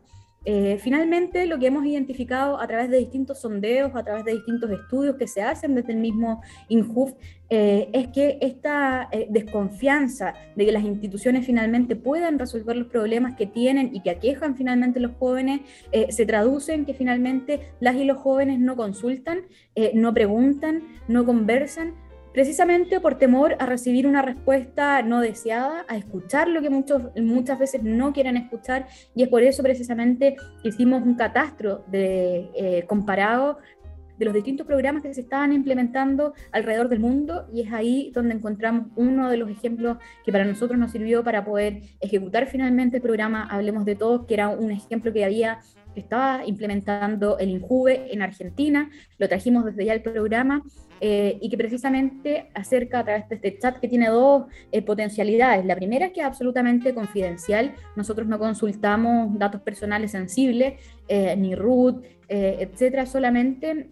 Eh, 0.45 0.77
finalmente, 0.79 1.47
lo 1.47 1.57
que 1.57 1.67
hemos 1.67 1.85
identificado 1.85 2.61
a 2.61 2.67
través 2.67 2.89
de 2.91 2.99
distintos 2.99 3.41
sondeos, 3.41 3.91
a 3.95 4.03
través 4.03 4.23
de 4.25 4.33
distintos 4.33 4.69
estudios 4.69 5.15
que 5.15 5.27
se 5.27 5.41
hacen 5.41 5.73
desde 5.73 5.93
el 5.93 5.99
mismo 5.99 6.41
INJUF, 6.69 7.13
eh, 7.49 7.89
es 7.93 8.07
que 8.09 8.37
esta 8.41 9.09
eh, 9.11 9.27
desconfianza 9.29 10.33
de 10.55 10.65
que 10.65 10.71
las 10.71 10.83
instituciones 10.83 11.45
finalmente 11.45 11.95
puedan 11.95 12.37
resolver 12.37 12.75
los 12.75 12.87
problemas 12.87 13.35
que 13.35 13.47
tienen 13.47 13.89
y 13.93 14.01
que 14.01 14.11
aquejan 14.11 14.55
finalmente 14.55 14.99
los 14.99 15.13
jóvenes, 15.17 15.61
se 16.09 16.25
traduce 16.25 16.73
en 16.73 16.85
que 16.85 16.93
finalmente 16.93 17.71
las 17.79 17.95
y 17.95 18.03
los 18.03 18.17
jóvenes 18.17 18.59
no 18.59 18.75
consultan, 18.75 19.41
no 19.93 20.13
preguntan, 20.13 20.83
no 21.07 21.25
conversan, 21.25 21.93
precisamente 22.35 22.99
por 22.99 23.17
temor 23.17 23.55
a 23.59 23.65
recibir 23.65 24.05
una 24.05 24.21
respuesta 24.21 25.01
no 25.01 25.21
deseada, 25.21 25.85
a 25.87 25.95
escuchar 25.95 26.49
lo 26.49 26.61
que 26.61 26.69
muchos, 26.69 27.03
muchas 27.15 27.57
veces 27.57 27.81
no 27.81 28.11
quieren 28.11 28.35
escuchar, 28.35 28.87
y 29.15 29.23
es 29.23 29.29
por 29.29 29.41
eso 29.41 29.63
precisamente 29.63 30.35
hicimos 30.61 31.01
un 31.03 31.15
catastro 31.15 31.85
de, 31.87 32.49
eh, 32.53 32.83
comparado 32.87 33.59
de 34.17 34.25
los 34.25 34.33
distintos 34.33 34.67
programas 34.67 35.01
que 35.01 35.13
se 35.13 35.21
estaban 35.21 35.53
implementando 35.53 36.33
alrededor 36.51 36.89
del 36.89 36.99
mundo 36.99 37.47
y 37.53 37.61
es 37.61 37.71
ahí 37.71 38.11
donde 38.13 38.35
encontramos 38.35 38.87
uno 38.97 39.29
de 39.29 39.37
los 39.37 39.49
ejemplos 39.49 39.97
que 40.25 40.31
para 40.33 40.43
nosotros 40.43 40.77
nos 40.77 40.91
sirvió 40.91 41.23
para 41.23 41.45
poder 41.45 41.83
ejecutar 42.01 42.47
finalmente 42.47 42.97
el 42.97 43.03
programa 43.03 43.47
Hablemos 43.49 43.85
de 43.85 43.95
Todos, 43.95 44.25
que 44.25 44.33
era 44.33 44.49
un 44.49 44.71
ejemplo 44.71 45.13
que 45.13 45.23
había 45.23 45.61
estaba 46.01 46.45
implementando 46.45 47.37
el 47.37 47.49
INJUVE 47.49 48.13
en 48.13 48.21
Argentina, 48.21 48.89
lo 49.17 49.27
trajimos 49.27 49.65
desde 49.65 49.85
ya 49.85 49.93
el 49.93 50.01
programa 50.01 50.63
eh, 51.01 51.37
y 51.41 51.49
que 51.49 51.57
precisamente 51.57 52.49
acerca 52.53 52.99
a 52.99 53.03
través 53.03 53.27
de 53.27 53.35
este 53.35 53.57
chat 53.59 53.79
que 53.79 53.87
tiene 53.87 54.07
dos 54.07 54.45
eh, 54.71 54.81
potencialidades. 54.81 55.65
La 55.65 55.75
primera 55.75 56.05
es 56.05 56.13
que 56.13 56.21
es 56.21 56.25
absolutamente 56.25 56.93
confidencial, 56.93 57.73
nosotros 57.95 58.27
no 58.27 58.39
consultamos 58.39 59.37
datos 59.37 59.61
personales 59.61 60.11
sensibles, 60.11 60.75
eh, 61.07 61.35
ni 61.35 61.53
root, 61.55 62.03
etcétera, 62.27 63.05
solamente 63.05 63.87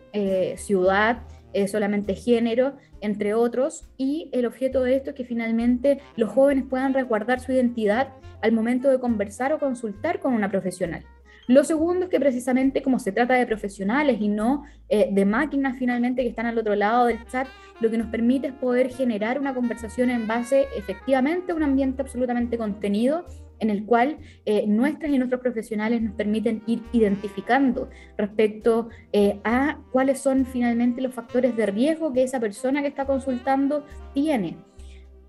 ciudad, 0.57 1.21
solamente 1.67 2.15
género, 2.15 2.73
entre 2.99 3.35
otros, 3.35 3.85
y 3.95 4.31
el 4.33 4.47
objeto 4.47 4.81
de 4.81 4.95
esto 4.95 5.11
es 5.11 5.15
que 5.15 5.23
finalmente 5.23 5.99
los 6.15 6.31
jóvenes 6.31 6.63
puedan 6.67 6.95
resguardar 6.95 7.41
su 7.41 7.51
identidad 7.51 8.09
al 8.41 8.51
momento 8.51 8.89
de 8.89 8.99
conversar 8.99 9.53
o 9.53 9.59
consultar 9.59 10.19
con 10.19 10.33
una 10.33 10.49
profesional. 10.49 11.05
Lo 11.47 11.63
segundo 11.63 12.05
es 12.05 12.11
que 12.11 12.19
precisamente 12.19 12.81
como 12.81 12.99
se 12.99 13.11
trata 13.11 13.33
de 13.33 13.45
profesionales 13.45 14.17
y 14.19 14.29
no 14.29 14.63
eh, 14.89 15.09
de 15.11 15.25
máquinas 15.25 15.77
finalmente 15.77 16.23
que 16.23 16.29
están 16.29 16.45
al 16.45 16.57
otro 16.57 16.75
lado 16.75 17.07
del 17.07 17.25
chat, 17.27 17.47
lo 17.81 17.89
que 17.91 17.97
nos 17.97 18.07
permite 18.07 18.47
es 18.47 18.53
poder 18.53 18.93
generar 18.93 19.39
una 19.39 19.53
conversación 19.53 20.09
en 20.09 20.27
base 20.27 20.67
efectivamente 20.77 21.51
a 21.51 21.55
un 21.55 21.63
ambiente 21.63 22.01
absolutamente 22.01 22.57
contenido 22.57 23.25
en 23.59 23.69
el 23.69 23.85
cual 23.85 24.17
eh, 24.45 24.65
nuestras 24.67 25.11
y 25.11 25.17
nuestros 25.17 25.41
profesionales 25.41 26.01
nos 26.01 26.13
permiten 26.15 26.63
ir 26.65 26.81
identificando 26.91 27.89
respecto 28.17 28.89
eh, 29.11 29.39
a 29.43 29.79
cuáles 29.91 30.19
son 30.19 30.45
finalmente 30.45 31.01
los 31.01 31.13
factores 31.13 31.55
de 31.55 31.65
riesgo 31.65 32.13
que 32.13 32.23
esa 32.23 32.39
persona 32.39 32.81
que 32.81 32.87
está 32.87 33.05
consultando 33.05 33.85
tiene 34.13 34.57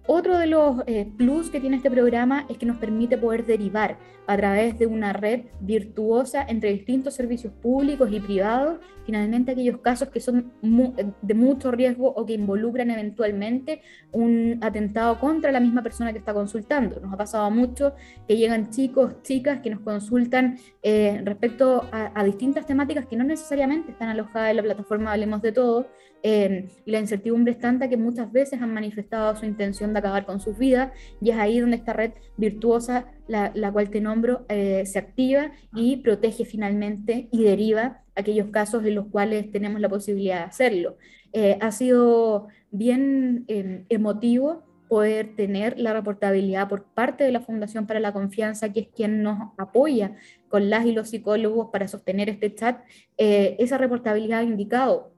otro 0.07 0.37
de 0.39 0.47
los 0.47 0.83
eh, 0.87 1.11
plus 1.17 1.51
que 1.51 1.61
tiene 1.61 1.77
este 1.77 1.91
programa 1.91 2.47
es 2.49 2.59
que 2.59 2.67
nos 2.67 2.77
permite 2.77 3.17
poder 3.17 3.47
derivar 3.47 3.97
a 4.27 4.37
través 4.37 4.79
de 4.79 4.87
una 4.87 5.13
red 5.13 5.43
virtuosa 5.61 6.45
entre 6.49 6.73
distintos 6.73 7.15
servicios 7.15 7.53
públicos 7.53 8.11
y 8.11 8.21
privados, 8.21 8.79
finalmente 9.05 9.53
aquellos 9.53 9.79
casos 9.81 10.09
que 10.09 10.21
son 10.21 10.53
eh, 10.97 11.07
de 11.21 11.35
mucho 11.35 11.71
riesgo 11.71 12.09
o 12.09 12.25
que 12.25 12.35
involucran 12.35 12.91
eventualmente 12.91 13.83
un 14.13 14.59
atentado 14.63 15.19
contra 15.19 15.53
la 15.53 15.61
misma 15.61 15.83
persona 15.83 16.13
que 16.13 16.19
está 16.19 16.33
consultando. 16.33 17.01
Nos 17.01 17.13
ha 17.13 17.17
pasado 17.17 17.51
mucho 17.51 17.95
que 18.27 18.37
llegan 18.37 18.71
chicos, 18.71 19.23
chicas 19.23 19.61
que 19.61 19.71
nos 19.71 19.81
consultan 19.81 20.59
eh, 20.83 21.21
respecto 21.25 21.85
a, 21.93 22.13
a, 22.15 22.25
distintas 22.25 22.67
temáticas 22.67 23.07
que 23.07 23.17
no 23.17 23.25
necesariamente 23.25 23.93
están 23.93 24.09
alojadas 24.09 24.51
en 24.51 24.57
la 24.57 24.63
plataforma 24.63 25.13
Hablemos 25.13 25.43
de 25.43 25.53
Todo, 25.53 25.87
y 26.27 26.91
la 26.91 27.01
incertidumbre 27.01 27.53
es 27.53 27.59
tanta 27.59 27.91
que 27.91 27.99
muchas 27.99 28.33
veces 28.33 28.63
han 28.63 28.73
manifestado 28.73 29.37
su 29.37 29.45
intención 29.45 29.93
de 29.93 29.99
acabar 29.99 30.25
con 30.25 30.41
sus 30.41 30.57
vidas 30.57 30.91
y 31.21 31.31
es 31.31 31.37
ahí 31.37 31.61
donde 31.61 31.77
esta 31.77 31.93
red 31.93 32.13
virtuosa, 32.39 33.13
la, 33.29 33.53
cual 33.73 33.91
te 33.91 34.01
nombro, 34.01 34.47
eh, 34.49 34.87
se 34.87 34.99
activa 34.99 35.53
y 35.75 35.97
protege 35.97 36.47
finalmente 36.47 37.29
y 37.31 37.45
deriva 37.45 38.03
aquellos 38.15 38.49
casos 38.49 38.87
en 38.87 38.95
los 38.95 39.09
cuales 39.09 39.51
tenemos 39.53 39.83
la 39.83 39.91
posibilidad 39.91 40.39
de 40.39 40.45
hacerlo. 40.45 40.97
Eh, 41.35 41.59
ha 41.61 41.71
sido 41.73 42.49
bien 42.71 43.45
em, 43.49 43.85
emotivo 43.91 44.63
poder 44.89 45.37
tener 45.37 45.79
la 45.79 45.93
reportabilidad 45.93 46.69
por 46.69 46.85
parte 46.85 47.25
de 47.25 47.33
la 47.33 47.41
Fundación 47.41 47.87
para 47.87 48.01
la 48.01 48.13
Confianza, 48.13 48.73
que 48.73 48.81
es 48.81 48.89
quien 48.89 49.23
nos 49.23 49.53
apoya 49.59 50.17
con 50.49 50.71
las 50.71 50.87
y 50.87 50.93
los 50.93 51.11
psicólogos 51.11 51.69
para 51.71 51.89
sostener 51.89 52.31
este 52.31 52.55
chat, 52.55 52.81
eh, 53.19 53.57
esa 53.59 53.77
reportabilidad 53.77 54.41
ha 54.41 54.45
indicado 54.45 55.14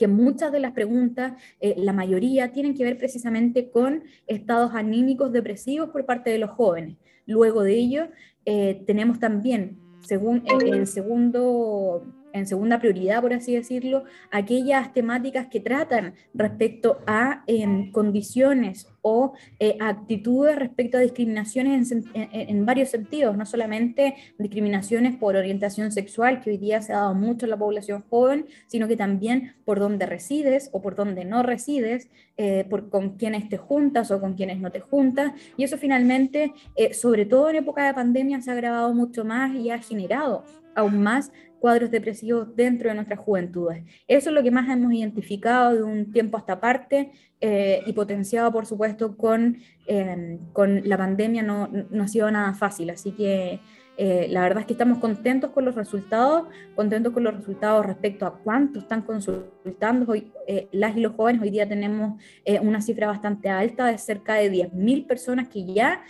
que 0.00 0.08
muchas 0.08 0.50
de 0.50 0.60
las 0.60 0.72
preguntas, 0.72 1.34
eh, 1.60 1.74
la 1.76 1.92
mayoría, 1.92 2.52
tienen 2.52 2.74
que 2.74 2.84
ver 2.84 2.96
precisamente 2.96 3.68
con 3.68 4.02
estados 4.26 4.72
anímicos 4.74 5.30
depresivos 5.30 5.90
por 5.90 6.06
parte 6.06 6.30
de 6.30 6.38
los 6.38 6.48
jóvenes. 6.52 6.96
Luego 7.26 7.62
de 7.62 7.74
ello, 7.74 8.08
eh, 8.46 8.82
tenemos 8.86 9.18
también, 9.18 9.76
según 10.00 10.42
el 10.48 10.86
segundo 10.86 12.02
en 12.32 12.46
segunda 12.46 12.78
prioridad, 12.78 13.20
por 13.20 13.32
así 13.32 13.54
decirlo, 13.54 14.04
aquellas 14.30 14.92
temáticas 14.92 15.46
que 15.48 15.60
tratan 15.60 16.14
respecto 16.34 16.98
a 17.06 17.44
condiciones 17.92 18.86
o 19.02 19.32
eh, 19.58 19.76
actitudes 19.80 20.56
respecto 20.56 20.98
a 20.98 21.00
discriminaciones 21.00 21.90
en, 21.92 22.66
varios 22.66 22.90
sentidos, 22.90 23.36
no 23.36 23.46
solamente 23.46 24.14
discriminaciones 24.38 25.16
por 25.16 25.36
orientación 25.36 25.90
sexual, 25.90 26.40
que 26.40 26.50
hoy 26.50 26.58
día 26.58 26.82
se 26.82 26.92
ha 26.92 26.96
dado 26.96 27.14
mucho 27.14 27.46
en 27.46 27.50
la 27.50 27.58
población 27.58 28.04
joven, 28.10 28.46
sino 28.66 28.88
que 28.88 28.96
también 28.96 29.54
por 29.64 29.78
dónde 29.78 30.06
resides 30.06 30.68
o 30.72 30.82
por 30.82 30.96
dónde 30.96 31.24
no 31.24 31.42
resides, 31.42 32.08
eh, 32.36 32.66
por 32.68 32.90
con 32.90 33.16
quienes 33.16 33.48
te 33.48 33.56
juntas 33.56 34.10
o 34.10 34.20
con 34.20 34.34
quienes 34.34 34.60
no 34.60 34.70
te 34.70 34.80
juntas, 34.80 35.32
y 35.56 35.64
eso 35.64 35.78
finalmente, 35.78 36.52
eh, 36.76 36.94
sobre 36.94 37.24
todo 37.24 37.50
en 37.50 37.56
época 37.56 37.86
de 37.86 37.94
pandemia, 37.94 38.40
se 38.40 38.50
ha 38.50 38.54
agravado 38.54 38.92
mucho 38.94 39.24
más 39.24 39.54
y 39.54 39.70
ha 39.70 39.78
generado 39.78 40.44
aún 40.74 41.02
más 41.02 41.32
cuadros 41.60 41.90
depresivos 41.90 42.56
dentro 42.56 42.88
de 42.88 42.94
nuestras 42.96 43.20
juventudes. 43.20 43.84
Eso 44.08 44.30
es 44.30 44.34
lo 44.34 44.42
que 44.42 44.50
más 44.50 44.68
hemos 44.68 44.92
identificado 44.92 45.76
de 45.76 45.82
un 45.82 46.10
tiempo 46.10 46.36
a 46.36 46.40
esta 46.40 46.58
parte 46.58 47.12
eh, 47.40 47.82
y 47.86 47.92
potenciado, 47.92 48.50
por 48.50 48.66
supuesto, 48.66 49.16
con, 49.16 49.58
em, 49.86 50.38
con 50.52 50.88
la 50.88 50.96
pandemia 50.96 51.42
no, 51.42 51.68
no, 51.68 52.02
ha 52.02 52.08
sido 52.08 52.30
nada 52.30 52.54
fácil. 52.54 52.90
Así 52.90 53.12
que 53.12 53.60
eh, 53.98 54.26
la 54.30 54.40
verdad 54.40 54.60
es 54.60 54.66
que 54.66 54.72
estamos 54.72 54.98
contentos 54.98 55.50
con 55.50 55.66
los 55.66 55.74
resultados, 55.74 56.48
contentos 56.74 57.12
con 57.12 57.22
los 57.24 57.34
resultados 57.34 57.84
respecto 57.84 58.24
a 58.24 58.38
cuánto 58.38 58.78
están 58.78 59.02
consultando. 59.02 60.12
Hoy, 60.12 60.32
eh, 60.46 60.68
las 60.72 60.96
y 60.96 61.00
los 61.00 61.14
jóvenes, 61.14 61.42
hoy 61.42 61.50
día 61.50 61.68
tenemos 61.68 62.22
una 62.62 62.80
cifra 62.80 63.06
bastante 63.06 63.50
alta 63.50 63.86
de 63.86 63.98
cerca 63.98 64.34
de 64.34 64.50
10.000 64.50 65.06
personas 65.06 65.48
que 65.48 65.66
ya 65.66 66.02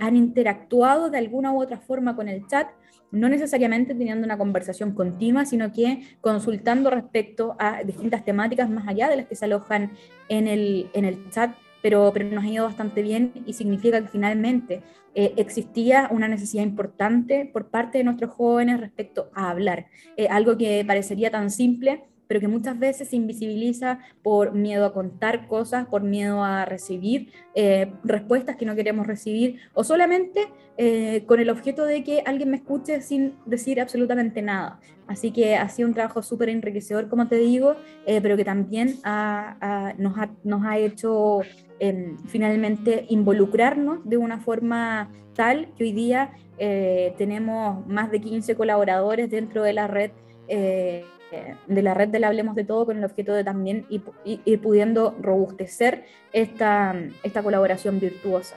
han 0.00 0.16
interactuado 0.16 1.10
de 1.10 1.18
alguna 1.18 1.52
u 1.52 1.60
otra 1.60 1.78
forma 1.78 2.16
con 2.16 2.28
el 2.28 2.46
chat 2.46 2.68
no 3.14 3.28
necesariamente 3.28 3.94
teniendo 3.94 4.24
una 4.26 4.36
conversación 4.36 4.92
continua, 4.92 5.46
sino 5.46 5.72
que 5.72 6.02
consultando 6.20 6.90
respecto 6.90 7.56
a 7.58 7.82
distintas 7.84 8.24
temáticas 8.24 8.68
más 8.68 8.86
allá 8.86 9.08
de 9.08 9.16
las 9.16 9.26
que 9.26 9.36
se 9.36 9.44
alojan 9.44 9.92
en 10.28 10.48
el, 10.48 10.90
en 10.94 11.04
el 11.04 11.30
chat 11.30 11.54
pero, 11.84 12.10
pero 12.14 12.26
nos 12.30 12.42
ha 12.42 12.48
ido 12.48 12.64
bastante 12.64 13.02
bien 13.02 13.30
y 13.44 13.52
significa 13.52 14.00
que 14.00 14.08
finalmente 14.08 14.80
eh, 15.14 15.34
existía 15.36 16.08
una 16.10 16.28
necesidad 16.28 16.62
importante 16.62 17.44
por 17.52 17.68
parte 17.68 17.98
de 17.98 18.04
nuestros 18.04 18.30
jóvenes 18.30 18.80
respecto 18.80 19.30
a 19.34 19.50
hablar, 19.50 19.88
eh, 20.16 20.26
algo 20.28 20.56
que 20.56 20.82
parecería 20.86 21.30
tan 21.30 21.50
simple, 21.50 22.04
pero 22.26 22.40
que 22.40 22.48
muchas 22.48 22.78
veces 22.78 23.08
se 23.08 23.16
invisibiliza 23.16 23.98
por 24.22 24.52
miedo 24.52 24.86
a 24.86 24.92
contar 24.92 25.46
cosas, 25.46 25.86
por 25.86 26.02
miedo 26.02 26.42
a 26.42 26.64
recibir 26.64 27.30
eh, 27.54 27.92
respuestas 28.02 28.56
que 28.56 28.66
no 28.66 28.74
queremos 28.74 29.06
recibir, 29.06 29.60
o 29.74 29.84
solamente 29.84 30.48
con 31.26 31.38
el 31.38 31.50
objeto 31.50 31.84
de 31.84 32.02
que 32.02 32.24
alguien 32.26 32.50
me 32.50 32.56
escuche 32.56 33.00
sin 33.00 33.36
decir 33.46 33.80
absolutamente 33.80 34.42
nada. 34.42 34.80
Así 35.06 35.30
que 35.30 35.54
ha 35.54 35.68
sido 35.68 35.86
un 35.86 35.94
trabajo 35.94 36.20
súper 36.20 36.48
enriquecedor, 36.48 37.08
como 37.08 37.28
te 37.28 37.36
digo, 37.36 37.76
pero 38.04 38.36
que 38.36 38.44
también 38.44 38.88
nos, 38.88 38.98
ha, 39.04 40.30
nos, 40.42 40.66
ha, 40.66 40.78
hecho 40.78 41.42
finalmente 42.26 43.06
involucrarnos 43.08 44.00
de 44.04 44.16
una 44.16 44.40
forma 44.40 45.12
tal 45.34 45.68
que 45.76 45.84
hoy 45.84 45.92
día 45.92 46.32
eh, 46.58 47.14
tenemos 47.18 47.86
más 47.86 48.10
de 48.10 48.20
15 48.20 48.54
colaboradores 48.54 49.30
dentro 49.30 49.62
de 49.62 49.72
la 49.72 49.86
red. 49.86 50.12
Eh, 50.48 51.04
de 51.66 51.82
la 51.82 51.94
red 51.94 52.08
del 52.08 52.24
Hablemos 52.24 52.54
de 52.54 52.64
Todo 52.64 52.86
con 52.86 52.98
el 52.98 53.04
objeto 53.04 53.32
de 53.32 53.44
también 53.44 53.86
ir, 53.88 54.60
pudiendo 54.60 55.16
robustecer 55.20 56.04
esta, 56.32 56.94
esta 57.22 57.42
colaboración 57.42 58.00
virtuosa. 58.00 58.56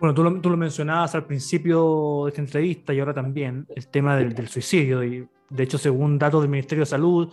Bueno, 0.00 0.14
tú 0.14 0.22
lo, 0.22 0.40
tú 0.40 0.50
lo, 0.50 0.56
mencionabas 0.56 1.14
al 1.14 1.26
principio 1.26 2.22
de 2.24 2.28
esta 2.30 2.40
entrevista 2.40 2.94
y 2.94 3.00
ahora 3.00 3.14
también, 3.14 3.66
el 3.74 3.88
tema 3.88 4.16
del, 4.16 4.32
del, 4.32 4.48
suicidio. 4.48 5.02
Y 5.02 5.28
de 5.50 5.62
hecho, 5.62 5.76
según 5.76 6.18
datos 6.18 6.40
del 6.40 6.50
Ministerio 6.50 6.82
de 6.82 6.86
Salud, 6.86 7.32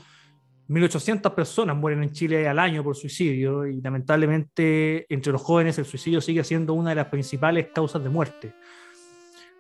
1.800 0.68 1.36
personas 1.36 1.78
mueren 1.78 2.02
en 2.02 2.12
Chile 2.12 2.48
al 2.48 2.58
año 2.58 2.84
por 2.84 2.96
suicidio 2.96 3.68
y 3.68 3.82
lamentablemente 3.82 5.06
entre 5.14 5.32
los 5.32 5.42
jóvenes 5.42 5.78
el 5.78 5.86
suicidio 5.86 6.22
sigue 6.22 6.44
siendo 6.44 6.74
una 6.74 6.90
de 6.90 6.96
las 6.96 7.08
principales 7.08 7.68
causas 7.74 8.04
de 8.04 8.10
muerte. 8.10 8.54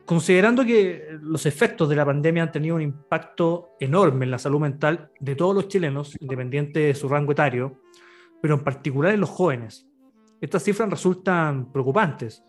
Considerando 0.06 0.64
que 0.64 1.18
los 1.22 1.48
efectos 1.48 1.90
de 1.90 1.96
la 1.96 2.06
pandemia 2.06 2.44
han 2.44 2.52
tenido 2.52 2.76
un 2.76 2.82
impacto 2.84 3.72
enorme 3.80 4.26
en 4.26 4.32
la 4.32 4.38
salud 4.38 4.60
mental 4.60 5.12
de 5.20 5.36
todos 5.36 5.56
los 5.56 5.68
chilenos, 5.68 6.16
independiente 6.20 6.80
de 6.80 6.96
su 6.96 7.10
rango 7.10 7.32
etario, 7.32 7.82
pero 8.40 8.54
en 8.54 8.64
particular 8.64 9.14
en 9.14 9.22
los 9.22 9.30
jóvenes, 9.30 9.88
estas 10.42 10.64
cifras 10.64 10.90
resultan 10.90 11.72
preocupantes. 11.72 12.44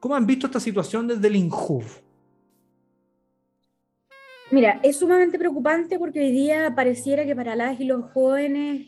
¿Cómo 0.00 0.14
han 0.14 0.26
visto 0.26 0.46
esta 0.46 0.60
situación 0.60 1.08
desde 1.08 1.28
el 1.28 1.36
INJUV? 1.36 1.84
Mira, 4.50 4.80
es 4.82 4.96
sumamente 4.96 5.38
preocupante 5.38 5.98
porque 5.98 6.20
hoy 6.20 6.32
día 6.32 6.74
pareciera 6.74 7.26
que 7.26 7.36
para 7.36 7.54
las 7.54 7.78
y 7.80 7.84
los 7.84 8.10
jóvenes 8.12 8.86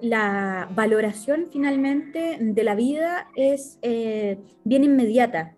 la 0.00 0.68
valoración 0.74 1.46
finalmente 1.52 2.38
de 2.40 2.64
la 2.64 2.74
vida 2.74 3.28
es 3.36 3.78
eh, 3.82 4.38
bien 4.64 4.82
inmediata. 4.82 5.54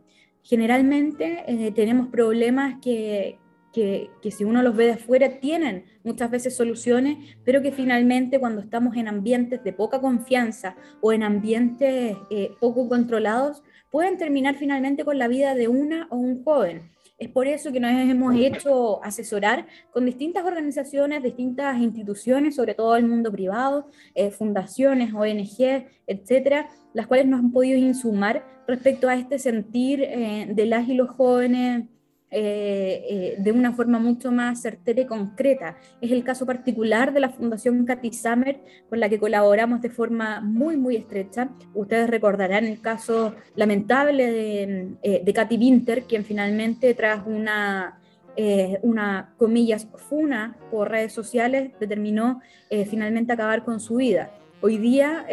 Generalmente 0.46 1.42
eh, 1.48 1.72
tenemos 1.72 2.06
problemas 2.06 2.76
que, 2.80 3.40
que, 3.72 4.10
que, 4.22 4.30
si 4.30 4.44
uno 4.44 4.62
los 4.62 4.76
ve 4.76 4.86
de 4.86 4.92
afuera 4.92 5.40
tienen 5.40 5.86
muchas 6.04 6.30
veces 6.30 6.54
soluciones, 6.54 7.36
pero 7.44 7.62
que 7.62 7.72
finalmente 7.72 8.38
cuando 8.38 8.60
estamos 8.60 8.96
en 8.96 9.08
ambientes 9.08 9.64
de 9.64 9.72
poca 9.72 10.00
confianza 10.00 10.76
o 11.00 11.12
en 11.12 11.24
ambientes 11.24 12.16
eh, 12.30 12.52
poco 12.60 12.88
controlados, 12.88 13.64
pueden 13.90 14.18
terminar 14.18 14.54
finalmente 14.54 15.04
con 15.04 15.18
la 15.18 15.26
vida 15.26 15.56
de 15.56 15.66
una 15.66 16.06
o 16.10 16.16
un 16.16 16.44
joven. 16.44 16.92
Es 17.18 17.30
por 17.30 17.46
eso 17.46 17.72
que 17.72 17.80
nos 17.80 17.90
hemos 17.92 18.34
hecho 18.36 19.02
asesorar 19.02 19.66
con 19.90 20.04
distintas 20.04 20.44
organizaciones, 20.44 21.22
distintas 21.22 21.78
instituciones, 21.80 22.56
sobre 22.56 22.74
todo 22.74 22.94
el 22.96 23.06
mundo 23.06 23.32
privado, 23.32 23.86
eh, 24.14 24.30
fundaciones, 24.30 25.14
ONG, 25.14 25.86
etcétera, 26.06 26.68
las 26.92 27.06
cuales 27.06 27.26
nos 27.26 27.40
han 27.40 27.52
podido 27.52 27.78
insumar 27.78 28.44
respecto 28.68 29.08
a 29.08 29.14
este 29.14 29.38
sentir 29.38 30.02
eh, 30.02 30.48
de 30.50 30.66
las 30.66 30.88
y 30.88 30.94
los 30.94 31.08
jóvenes 31.08 31.84
eh, 32.28 33.06
eh, 33.08 33.36
de 33.38 33.52
una 33.52 33.72
forma 33.72 34.00
mucho 34.00 34.32
más 34.32 34.60
certera 34.60 35.02
y 35.02 35.06
concreta. 35.06 35.76
Es 36.00 36.10
el 36.10 36.24
caso 36.24 36.44
particular 36.44 37.12
de 37.14 37.20
la 37.20 37.28
Fundación 37.30 37.84
Cathy 37.84 38.12
Summer, 38.12 38.60
con 38.88 38.98
la 38.98 39.08
que 39.08 39.20
colaboramos 39.20 39.80
de 39.80 39.90
forma 39.90 40.40
muy, 40.40 40.76
muy 40.76 40.96
estrecha. 40.96 41.50
Ustedes 41.72 42.10
recordarán 42.10 42.64
el 42.64 42.80
caso 42.80 43.36
lamentable 43.54 44.30
de, 44.30 44.88
eh, 45.02 45.22
de 45.24 45.32
Katy 45.32 45.56
Winter, 45.56 46.02
quien 46.02 46.24
finalmente 46.24 46.94
tras 46.94 47.24
una... 47.26 48.00
una, 48.82 49.32
comillas, 49.38 49.88
funa 50.10 50.58
por 50.70 50.90
redes 50.90 51.14
sociales, 51.14 51.70
determinó 51.80 52.42
finalmente 52.90 53.32
acabar 53.32 53.64
con 53.64 53.80
su 53.80 53.96
vida. 53.96 54.30
Hoy 54.60 54.76
día 54.76 55.24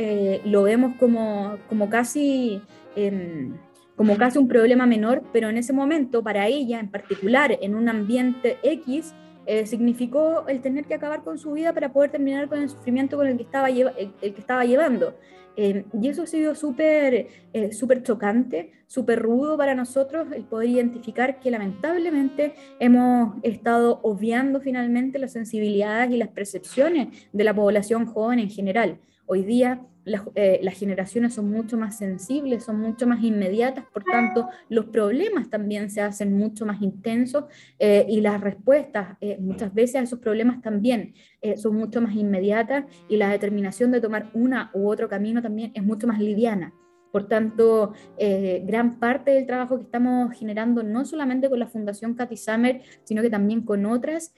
lo 0.45 0.63
vemos 0.63 0.95
como, 0.95 1.57
como 1.67 1.89
casi 1.89 2.61
em, 2.95 3.57
como 3.95 4.17
casi 4.17 4.39
un 4.39 4.47
problema 4.47 4.85
menor, 4.85 5.23
pero 5.31 5.49
en 5.49 5.57
ese 5.57 5.73
momento, 5.73 6.23
para 6.23 6.47
ella 6.47 6.79
en 6.79 6.89
particular, 6.89 7.57
en 7.61 7.75
un 7.75 7.89
ambiente 7.89 8.57
X, 8.63 9.13
eh, 9.45 9.65
significó 9.65 10.47
el 10.47 10.61
tener 10.61 10.85
que 10.85 10.93
acabar 10.93 11.23
con 11.23 11.37
su 11.37 11.51
vida 11.51 11.73
para 11.73 11.91
poder 11.91 12.11
terminar 12.11 12.47
con 12.47 12.61
el 12.61 12.69
sufrimiento 12.69 13.17
con 13.17 13.27
el 13.27 13.35
que 13.35 13.43
estaba, 13.43 13.69
el, 13.69 14.13
que 14.19 14.35
estaba 14.37 14.63
llevando. 14.63 15.15
Eh, 15.55 15.85
y 16.01 16.07
eso 16.07 16.23
ha 16.23 16.27
sido 16.27 16.55
súper 16.55 17.27
eh, 17.53 17.71
súper 17.73 18.01
chocante, 18.01 18.71
súper 18.87 19.19
rudo 19.19 19.55
para 19.55 19.75
nosotros 19.75 20.27
el 20.31 20.45
poder 20.45 20.69
identificar 20.69 21.39
que 21.39 21.51
lamentablemente 21.51 22.55
hemos 22.79 23.35
estado 23.43 23.99
obviando 24.01 24.61
finalmente 24.61 25.19
las 25.19 25.33
sensibilidades 25.33 26.09
y 26.09 26.17
las 26.17 26.29
percepciones 26.29 27.27
de 27.31 27.43
la 27.43 27.53
población 27.53 28.07
joven 28.07 28.39
en 28.39 28.49
general. 28.49 28.97
Hoy 29.27 29.43
día 29.43 29.85
eh, 30.05 30.59
las, 30.61 30.77
generaciones 30.77 31.33
son 31.33 31.49
mucho 31.49 31.77
más 31.77 31.97
sensibles, 31.97 32.65
son 32.65 32.79
mucho 32.79 33.07
más 33.07 33.23
inmediatas, 33.23 33.85
por 33.85 34.03
tanto, 34.03 34.49
los 34.67 34.85
problemas 34.85 35.49
también 35.49 35.89
se 35.89 36.01
hacen 36.01 36.37
mucho 36.37 36.65
más 36.65 36.81
intensos 36.81 37.45
eh, 37.79 38.05
y 38.09 38.19
las 38.19 38.41
respuestas 38.41 39.17
eh, 39.21 39.37
muchas 39.39 39.73
veces 39.73 39.95
a 39.95 39.99
esos 40.01 40.19
problemas 40.19 40.61
también 40.61 41.13
son 41.57 41.75
mucho 41.75 41.99
más 41.99 42.15
inmediatas 42.15 42.85
y 43.09 43.17
la 43.17 43.29
determinación 43.29 43.91
de 43.91 43.99
tomar 43.99 44.29
una 44.33 44.71
u 44.73 44.87
otro 44.87 45.09
camino 45.09 45.41
también 45.41 45.73
es 45.75 45.83
mucho 45.83 46.07
más 46.07 46.19
liviana. 46.19 46.73
Por 47.11 47.27
tanto, 47.27 47.91
gran 48.17 48.97
parte 48.97 49.31
del 49.31 49.45
trabajo 49.45 49.77
que 49.77 49.83
estamos 49.83 50.33
generando, 50.33 50.83
no 50.83 51.03
solamente 51.03 51.49
con 51.49 51.59
la 51.59 51.67
Fundación 51.67 52.13
Cathy 52.13 52.37
Summer, 52.37 52.81
sino 53.03 53.21
que 53.21 53.29
también 53.29 53.61
con 53.63 53.85
otras, 53.85 54.33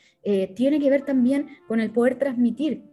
tiene 0.55 0.79
que 0.79 0.89
ver 0.89 1.03
también 1.03 1.47
con 1.67 1.79
el 1.79 1.91
poder 1.91 2.15
transmitir 2.15 2.83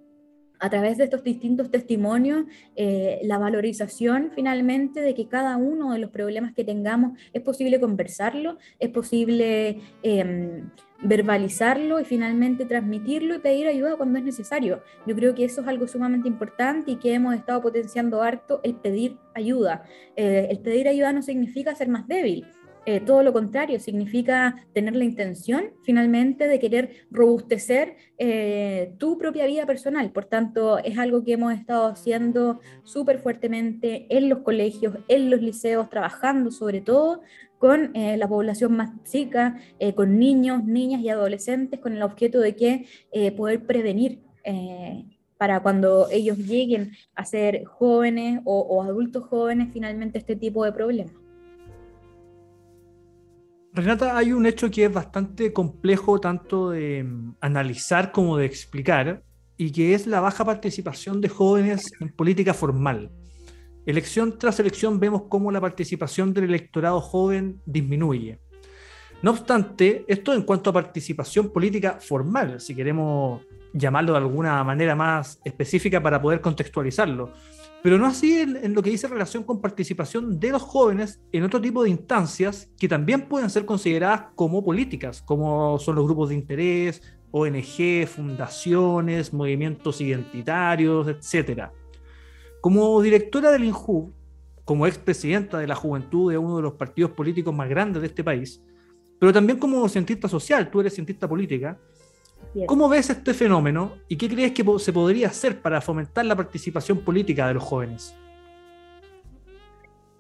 a 0.63 0.71
través 0.71 0.97
de 0.97 1.05
estos 1.05 1.25
distintos 1.25 1.73
testimonios, 1.73 2.45
eh, 2.77 3.19
la 3.25 3.37
valorización 3.37 4.31
finalmente 4.33 5.01
de 5.01 5.13
que 5.13 5.27
cada 5.27 5.57
uno 5.57 5.93
de 5.93 5.99
los 5.99 6.11
problemas 6.11 6.55
que 6.55 6.63
tengamos 6.63 7.19
es 7.33 7.43
posible 7.43 7.81
conversarlo, 7.81 8.59
es 8.79 8.91
posible 8.91 9.81
em, 10.05 10.71
verbalizarlo 11.03 11.99
y 11.99 12.05
finalmente 12.05 12.65
transmitirlo 12.65 13.35
y 13.35 13.39
pedir 13.41 13.67
ayuda 13.67 13.97
cuando 13.97 14.21
es 14.21 14.25
necesario. 14.25 14.85
Yo 15.05 15.17
creo 15.17 15.35
que 15.35 15.45
eso 15.45 15.63
es 15.63 15.67
algo 15.67 15.89
sumamente 15.89 16.29
importante 16.29 16.93
y 16.93 16.97
que 16.97 17.13
hemos 17.13 17.35
estado 17.35 17.61
potenciando 17.61 18.23
harto, 18.23 18.61
el 18.63 18.77
pedir 18.77 19.19
ayuda. 19.35 19.83
Eh, 20.15 20.47
el 20.49 20.61
pedir 20.61 20.87
ayuda 20.87 21.13
no 21.13 21.23
significa 21.23 21.75
ser 21.75 21.89
más 21.89 22.07
débil 22.07 22.47
eh, 22.85 23.01
todo 23.01 23.23
lo 23.23 23.33
contrario, 23.33 23.79
significa 23.79 24.67
tener 24.73 24.97
la 24.97 25.05
intención 25.05 25.71
finalmente 25.85 26.49
de 26.49 26.59
querer 26.59 27.07
robustecer 27.11 27.97
eh, 28.19 28.95
tu 28.99 29.19
propia 29.19 29.47
vida 29.47 29.67
personal. 29.67 30.11
Por 30.11 30.25
tanto, 30.25 30.79
es 30.79 30.99
algo 30.99 31.23
que 31.23 31.35
hemos 31.35 31.53
estado 31.55 31.87
haciendo 31.87 32.61
súper 32.83 33.19
fuertemente 33.19 34.07
en 34.11 34.29
los 34.29 34.41
colegios, 34.41 34.95
en 35.07 35.31
los 35.31 35.41
liceos, 35.41 35.91
trabajando 35.91 36.51
sobre 36.51 36.81
todo 36.81 37.23
con 37.59 37.95
eh, 37.95 38.17
la 38.17 38.27
población 38.27 38.77
más 38.77 38.91
chica, 39.05 39.61
con 39.95 40.19
niños, 40.19 40.65
niñas 40.65 41.01
y 41.03 41.09
adolescentes, 41.09 41.79
con 41.79 41.93
el 41.93 42.03
objeto 42.03 42.41
de 42.41 42.57
que 42.57 42.87
poder 43.37 43.65
prevenir 43.65 44.19
para 45.39 45.61
cuando 45.61 46.09
ellos 46.11 46.39
lleguen 46.39 46.91
a 47.15 47.25
ser 47.25 47.65
jóvenes 47.65 48.41
o 48.45 48.83
adultos 48.83 49.25
jóvenes 49.27 49.69
finalmente 49.73 50.19
este 50.19 50.35
tipo 50.35 50.65
de 50.65 50.73
problemas. 50.73 51.22
Renata, 53.75 54.19
hay 54.19 54.33
un 54.33 54.45
hecho 54.45 54.71
que 54.71 54.85
es 54.85 54.93
bastante 54.93 55.51
complejo 55.53 56.21
tanto 56.21 56.71
de 56.71 57.05
mm, 57.05 57.37
analizar 57.41 58.13
como 58.13 58.37
de 58.37 58.45
explicar, 58.45 59.23
y 59.57 59.73
que 59.73 59.95
es 59.95 60.07
la 60.07 60.21
baja 60.21 60.45
participación 60.45 61.21
de 61.21 61.29
jóvenes 61.29 61.93
en 62.01 62.11
política 62.11 62.53
formal. 62.53 63.11
Elección 63.87 64.39
tras 64.39 64.61
elección 64.61 65.01
vemos 65.01 65.23
cómo 65.29 65.51
la 65.51 65.61
participación 65.61 66.35
del 66.35 66.45
electorado 66.45 67.01
joven 67.01 67.61
disminuye. 67.65 68.41
No 69.23 69.31
obstante, 69.31 70.05
esto 70.07 70.35
en 70.35 70.43
cuanto 70.43 70.71
a 70.71 70.73
participación 70.73 71.51
política 71.51 71.99
formal, 72.01 72.61
si 72.61 72.75
queremos 72.75 73.43
llamarlo 73.73 74.13
de 74.13 74.19
alguna 74.19 74.63
manera 74.65 74.95
más 74.95 75.41
específica 75.45 76.03
para 76.03 76.21
poder 76.21 76.41
contextualizarlo 76.41 77.33
pero 77.83 77.99
no 77.99 78.07
así 78.07 78.39
en, 78.39 78.75
lo 78.75 78.83
que 78.83 78.91
dice 78.91 79.09
relación 79.09 79.43
con 79.43 79.61
participación 79.61 80.39
de 80.39 80.51
los 80.51 80.63
jóvenes 80.63 81.21
en 81.33 81.43
otro 81.43 81.61
tipo 81.61 81.83
de 81.83 81.91
instancias 81.91 82.71
que 82.79 82.89
también 82.89 83.29
pueden 83.29 83.51
ser 83.51 83.65
consideradas 83.65 84.27
como 84.37 84.65
políticas, 84.65 85.21
como 85.21 85.79
son 85.81 85.97
los 85.97 86.05
grupos 86.05 86.29
de 86.29 86.37
interés, 86.37 87.03
ONG, 87.33 88.07
fundaciones, 88.07 89.33
movimientos 89.33 90.01
identitarios, 90.01 91.09
etc. 91.09 91.71
Como 92.61 93.03
directora 93.03 93.51
del 93.51 93.65
INJU, 93.65 94.13
como 94.65 94.87
expresidenta 94.87 95.59
de 95.59 95.67
la 95.67 95.75
juventud 95.75 96.31
de 96.31 96.39
uno 96.39 96.57
de 96.57 96.63
los 96.63 96.75
partidos 96.75 97.11
políticos 97.13 97.53
más 97.53 97.69
grandes 97.69 98.01
de 98.03 98.09
este 98.09 98.23
país, 98.23 98.63
pero 99.19 99.33
también 99.33 99.59
como 99.59 99.89
cientista 99.89 100.29
social, 100.29 100.71
tú 100.71 100.81
eres 100.81 100.95
cientista 100.95 101.29
política, 101.29 101.79
Bien. 102.55 102.67
¿cómo 102.67 102.89
ves 102.89 103.11
este 103.11 103.35
fenómeno 103.35 103.93
y 104.09 104.17
qué 104.17 104.29
crees 104.29 104.53
que 104.53 104.65
se 104.79 104.93
podría 104.93 105.29
hacer 105.29 105.61
para 105.61 105.81
fomentar 105.81 106.25
la 106.25 106.37
participación 106.37 106.99
política 106.99 107.49
de 107.49 107.55
los 107.55 107.63
jóvenes? 107.63 108.15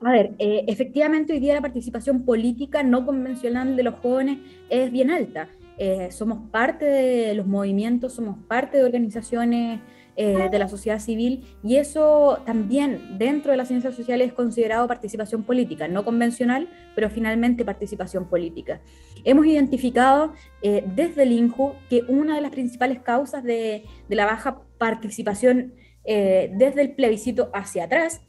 A 0.04 0.10
ver, 0.10 0.32
eh, 0.38 0.64
efectivamente 0.66 1.32
hoy 1.32 1.38
día 1.38 1.54
la 1.54 1.60
participación 1.60 2.24
política 2.24 2.82
no 2.82 3.06
convencional 3.06 3.76
de 3.76 3.82
los 3.84 3.94
jóvenes 3.96 4.38
es 4.68 4.90
bien 4.90 5.10
alta. 5.10 5.48
Eh, 5.78 6.10
somos 6.10 6.50
parte 6.50 6.84
de 6.84 7.34
los 7.34 7.46
movimientos, 7.46 8.14
somos 8.14 8.36
parte 8.48 8.78
de 8.78 8.84
organizaciones 8.84 9.80
eh, 10.14 10.50
de 10.50 10.58
la 10.58 10.68
sociedad 10.68 10.98
civil 10.98 11.42
y 11.62 11.76
eso 11.76 12.42
también 12.44 13.16
dentro 13.16 13.50
de 13.50 13.56
las 13.56 13.68
ciencias 13.68 13.94
sociales 13.94 14.28
es 14.28 14.34
considerado 14.34 14.86
participación 14.86 15.42
política, 15.42 15.88
no 15.88 16.04
convencional, 16.04 16.68
pero 16.94 17.08
finalmente 17.08 17.64
participación 17.64 18.26
política. 18.26 18.82
Hemos 19.24 19.46
identificado 19.46 20.34
eh, 20.60 20.84
desde 20.94 21.22
el 21.22 21.32
INJU 21.32 21.72
que 21.88 22.02
una 22.08 22.34
de 22.34 22.42
las 22.42 22.50
principales 22.50 23.00
causas 23.00 23.42
de, 23.42 23.84
de 24.06 24.14
la 24.14 24.26
baja 24.26 24.60
participación 24.76 25.72
eh, 26.04 26.52
desde 26.56 26.82
el 26.82 26.94
plebiscito 26.94 27.50
hacia 27.54 27.84
atrás 27.84 28.20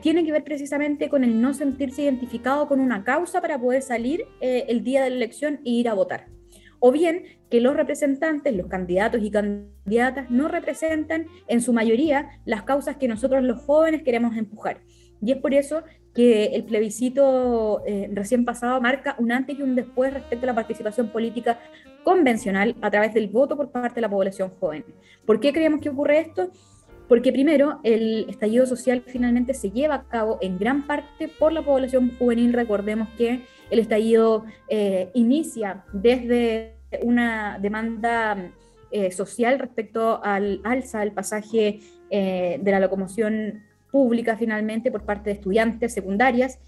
tiene 0.00 0.24
que 0.24 0.32
ver 0.32 0.44
precisamente 0.44 1.10
con 1.10 1.24
el 1.24 1.42
no 1.42 1.52
sentirse 1.52 2.00
identificado 2.00 2.68
con 2.68 2.80
una 2.80 3.04
causa 3.04 3.42
para 3.42 3.60
poder 3.60 3.82
salir 3.82 4.24
el 4.40 4.82
día 4.82 5.02
de 5.02 5.10
la 5.10 5.16
elección 5.16 5.60
e 5.66 5.70
ir 5.72 5.90
a 5.90 5.94
votar. 5.94 6.37
O 6.80 6.92
bien 6.92 7.24
que 7.50 7.60
los 7.60 7.76
representantes, 7.76 8.54
los 8.54 8.66
candidatos 8.66 9.22
y 9.22 9.30
candidatas 9.30 10.30
no 10.30 10.48
representan 10.48 11.26
en 11.46 11.60
su 11.60 11.72
mayoría 11.72 12.28
las 12.44 12.62
causas 12.62 12.96
que 12.96 13.08
nosotros 13.08 13.42
los 13.42 13.60
jóvenes 13.62 14.02
queremos 14.02 14.36
empujar. 14.36 14.80
Y 15.20 15.32
es 15.32 15.38
por 15.38 15.54
eso 15.54 15.82
que 16.14 16.46
el 16.46 16.64
plebiscito 16.64 17.82
eh, 17.86 18.08
recién 18.12 18.44
pasado 18.44 18.80
marca 18.80 19.16
un 19.18 19.32
antes 19.32 19.58
y 19.58 19.62
un 19.62 19.74
después 19.74 20.12
respecto 20.12 20.44
a 20.44 20.48
la 20.48 20.54
participación 20.54 21.10
política 21.10 21.58
convencional 22.04 22.76
a 22.80 22.90
través 22.90 23.14
del 23.14 23.28
voto 23.28 23.56
por 23.56 23.70
parte 23.70 23.96
de 23.96 24.00
la 24.02 24.10
población 24.10 24.50
joven. 24.60 24.84
¿Por 25.26 25.40
qué 25.40 25.52
creemos 25.52 25.80
que 25.80 25.90
ocurre 25.90 26.20
esto? 26.20 26.50
Porque 27.08 27.32
primero, 27.32 27.80
el 27.84 28.26
estallido 28.28 28.66
social 28.66 29.02
finalmente 29.06 29.54
se 29.54 29.70
lleva 29.70 29.94
a 29.94 30.02
cabo 30.04 30.38
en 30.42 30.58
gran 30.58 30.86
parte 30.86 31.28
por 31.28 31.52
la 31.52 31.62
población 31.62 32.12
juvenil. 32.18 32.52
Recordemos 32.52 33.08
que 33.16 33.40
el 33.70 33.78
estallido 33.78 34.44
eh, 34.68 35.10
inicia 35.14 35.84
desde 35.92 36.74
una 37.02 37.58
demanda 37.60 38.52
eh, 38.90 39.10
social 39.10 39.58
respecto 39.58 40.22
al 40.22 40.60
alza 40.64 41.00
del 41.00 41.12
pasaje 41.12 41.80
eh, 42.10 42.58
de 42.62 42.70
la 42.70 42.80
locomoción 42.80 43.62
pública 43.90 44.36
finalmente 44.36 44.90
por 44.90 45.04
parte 45.04 45.30
de 45.30 45.36
estudiantes 45.36 45.94
secundarias 45.94 46.60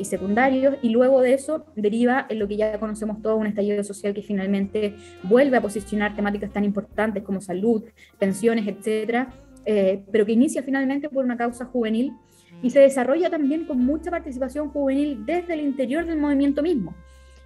y 0.00 0.04
secundarios, 0.04 0.74
y 0.82 0.88
luego 0.88 1.20
de 1.20 1.34
eso 1.34 1.64
deriva 1.76 2.26
en 2.28 2.40
lo 2.40 2.48
que 2.48 2.56
ya 2.56 2.80
conocemos 2.80 3.22
todo, 3.22 3.36
un 3.36 3.46
estallido 3.46 3.84
social 3.84 4.14
que 4.14 4.22
finalmente 4.22 4.96
vuelve 5.22 5.58
a 5.58 5.60
posicionar 5.60 6.16
temáticas 6.16 6.50
tan 6.52 6.64
importantes 6.64 7.22
como 7.22 7.40
salud, 7.40 7.84
pensiones, 8.18 8.66
etcétera, 8.66 9.32
eh, 9.66 10.04
pero 10.12 10.24
que 10.24 10.32
inicia 10.32 10.62
finalmente 10.62 11.08
por 11.08 11.24
una 11.24 11.36
causa 11.36 11.66
juvenil 11.66 12.12
y 12.62 12.70
se 12.70 12.80
desarrolla 12.80 13.28
también 13.28 13.64
con 13.66 13.78
mucha 13.78 14.10
participación 14.10 14.70
juvenil 14.70 15.26
desde 15.26 15.54
el 15.54 15.60
interior 15.60 16.06
del 16.06 16.18
movimiento 16.18 16.62
mismo. 16.62 16.94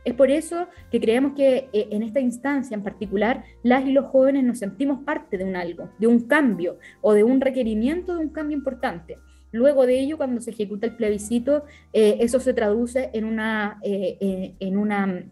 Es 0.05 0.15
por 0.15 0.31
eso 0.31 0.69
que 0.91 1.01
creemos 1.01 1.33
que 1.35 1.69
eh, 1.73 1.89
en 1.91 2.03
esta 2.03 2.21
instancia 2.21 2.75
en 2.75 2.83
particular, 2.83 3.45
las 3.63 3.87
y 3.87 3.93
los 3.93 4.07
jóvenes 4.07 4.45
nos 4.45 4.59
sentimos 4.59 5.03
parte 5.05 5.37
de 5.37 5.45
un 5.45 5.57
algo, 5.57 5.91
de 5.99 6.07
un 6.07 6.21
cambio 6.21 6.79
o 7.01 7.13
de 7.13 7.25
un 7.25 7.41
requerimiento 7.41 8.15
de 8.15 8.21
un 8.21 8.31
cambio 8.31 8.57
importante. 8.57 9.19
Luego 9.53 9.85
de 9.85 9.99
ello, 9.99 10.17
cuando 10.17 10.41
se 10.41 10.51
ejecuta 10.51 10.87
el 10.87 10.97
plebiscito, 10.97 11.65
eh, 11.93 12.19
eso 12.21 12.39
se 12.39 12.55
traduce 12.55 13.11
en 13.13 13.25
una, 13.25 13.81
en 13.83 14.79
una 14.79 15.25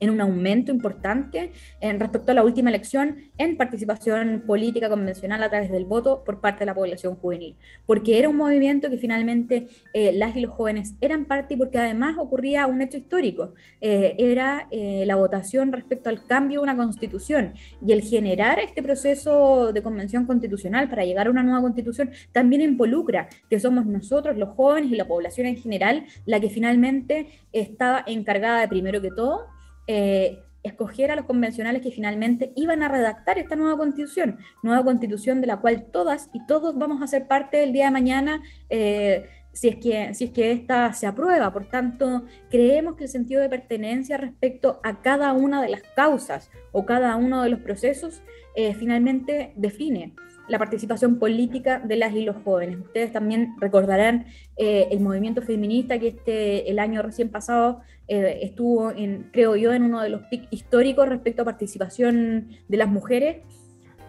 en 0.00 0.10
un 0.10 0.20
aumento 0.20 0.70
importante 0.70 1.52
en 1.80 2.00
respecto 2.00 2.32
a 2.32 2.34
la 2.34 2.44
última 2.44 2.70
elección 2.70 3.16
en 3.38 3.56
participación 3.56 4.44
política 4.46 4.88
convencional 4.88 5.42
a 5.42 5.48
través 5.48 5.70
del 5.70 5.84
voto 5.84 6.22
por 6.24 6.40
parte 6.40 6.60
de 6.60 6.66
la 6.66 6.74
población 6.74 7.16
juvenil, 7.16 7.56
porque 7.86 8.18
era 8.18 8.28
un 8.28 8.36
movimiento 8.36 8.90
que 8.90 8.98
finalmente 8.98 9.68
eh, 9.92 10.12
las 10.12 10.36
y 10.36 10.40
los 10.40 10.52
jóvenes 10.52 10.94
eran 11.00 11.24
parte 11.24 11.54
y 11.54 11.56
porque 11.56 11.78
además 11.78 12.16
ocurría 12.18 12.66
un 12.66 12.82
hecho 12.82 12.98
histórico, 12.98 13.54
eh, 13.80 14.14
era 14.18 14.68
eh, 14.70 15.04
la 15.06 15.16
votación 15.16 15.72
respecto 15.72 16.08
al 16.08 16.24
cambio 16.26 16.60
de 16.60 16.64
una 16.64 16.76
constitución 16.76 17.54
y 17.84 17.92
el 17.92 18.02
generar 18.02 18.58
este 18.58 18.82
proceso 18.82 19.72
de 19.72 19.82
convención 19.82 20.26
constitucional 20.26 20.88
para 20.88 21.04
llegar 21.04 21.26
a 21.26 21.30
una 21.30 21.42
nueva 21.42 21.62
constitución 21.62 22.10
también 22.32 22.62
involucra 22.62 23.28
que 23.48 23.60
somos 23.60 23.86
nosotros 23.86 24.36
los 24.36 24.50
jóvenes 24.50 24.90
y 24.90 24.96
la 24.96 25.06
población 25.06 25.46
en 25.46 25.56
general 25.56 26.04
la 26.24 26.40
que 26.40 26.50
finalmente 26.50 27.28
estaba 27.52 28.04
encargada 28.06 28.60
de 28.60 28.68
primero 28.68 29.00
que 29.00 29.10
todo 29.10 29.55
eh, 29.86 30.42
escoger 30.62 31.10
a 31.10 31.16
los 31.16 31.24
convencionales 31.24 31.82
que 31.82 31.90
finalmente 31.90 32.52
iban 32.56 32.82
a 32.82 32.88
redactar 32.88 33.38
esta 33.38 33.56
nueva 33.56 33.76
constitución, 33.78 34.38
nueva 34.62 34.84
constitución 34.84 35.40
de 35.40 35.46
la 35.46 35.58
cual 35.58 35.86
todas 35.92 36.28
y 36.32 36.44
todos 36.46 36.76
vamos 36.76 37.02
a 37.02 37.06
ser 37.06 37.28
parte 37.28 37.62
el 37.62 37.72
día 37.72 37.86
de 37.86 37.90
mañana 37.92 38.42
eh, 38.68 39.28
si, 39.52 39.68
es 39.68 39.76
que, 39.76 40.12
si 40.14 40.24
es 40.24 40.30
que 40.32 40.52
esta 40.52 40.92
se 40.92 41.06
aprueba. 41.06 41.52
Por 41.52 41.68
tanto, 41.68 42.24
creemos 42.50 42.96
que 42.96 43.04
el 43.04 43.10
sentido 43.10 43.40
de 43.40 43.48
pertenencia 43.48 44.16
respecto 44.16 44.80
a 44.82 45.00
cada 45.00 45.32
una 45.32 45.62
de 45.62 45.70
las 45.70 45.82
causas 45.94 46.50
o 46.72 46.84
cada 46.84 47.16
uno 47.16 47.42
de 47.42 47.50
los 47.50 47.60
procesos 47.60 48.22
eh, 48.54 48.74
finalmente 48.74 49.52
define 49.56 50.14
la 50.48 50.58
participación 50.58 51.18
política 51.18 51.80
de 51.80 51.96
las 51.96 52.14
y 52.14 52.24
los 52.24 52.36
jóvenes. 52.44 52.78
Ustedes 52.78 53.12
también 53.12 53.54
recordarán 53.58 54.26
eh, 54.56 54.88
el 54.90 55.00
movimiento 55.00 55.42
feminista 55.42 55.98
que 55.98 56.08
este, 56.08 56.70
el 56.70 56.78
año 56.78 57.02
recién 57.02 57.30
pasado 57.30 57.80
eh, 58.08 58.38
estuvo, 58.42 58.92
creo 59.32 59.56
yo, 59.56 59.72
en 59.72 59.82
uno 59.82 60.00
de 60.00 60.10
los 60.10 60.22
picos 60.22 60.48
históricos 60.50 61.08
respecto 61.08 61.42
a 61.42 61.44
participación 61.44 62.48
de 62.68 62.76
las 62.76 62.88
mujeres. 62.88 63.38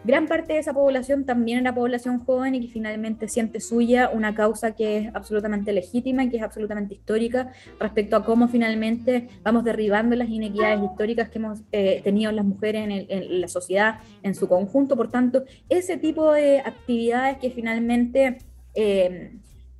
Gran 0.03 0.27
parte 0.27 0.53
de 0.53 0.59
esa 0.59 0.73
población 0.73 1.25
también 1.25 1.59
era 1.59 1.75
población 1.75 2.19
joven 2.19 2.55
y 2.55 2.61
que 2.61 2.67
finalmente 2.69 3.27
siente 3.27 3.59
suya 3.59 4.09
una 4.13 4.33
causa 4.35 4.73
que 4.73 4.97
es 4.99 5.15
absolutamente 5.15 5.73
legítima 5.73 6.23
y 6.23 6.29
que 6.29 6.37
es 6.37 6.43
absolutamente 6.43 6.93
histórica 6.93 7.51
respecto 7.79 8.15
a 8.15 8.23
cómo 8.23 8.47
finalmente 8.47 9.27
vamos 9.43 9.65
derribando 9.65 10.15
las 10.15 10.29
inequidades 10.29 10.81
históricas 10.81 11.29
que 11.29 11.39
hemos 11.39 11.59
eh, 11.73 11.99
tenido 12.03 12.31
las 12.31 12.45
mujeres 12.45 13.05
en, 13.09 13.41
la 13.41 13.47
sociedad 13.49 13.99
en 14.23 14.33
su 14.33 14.47
conjunto. 14.47 14.95
Por 14.95 15.09
tanto, 15.09 15.43
ese 15.67 15.97
tipo 15.97 16.31
de 16.31 16.59
actividades 16.59 17.39
que 17.39 17.49
finalmente 17.49 18.37
eh, 18.75 19.33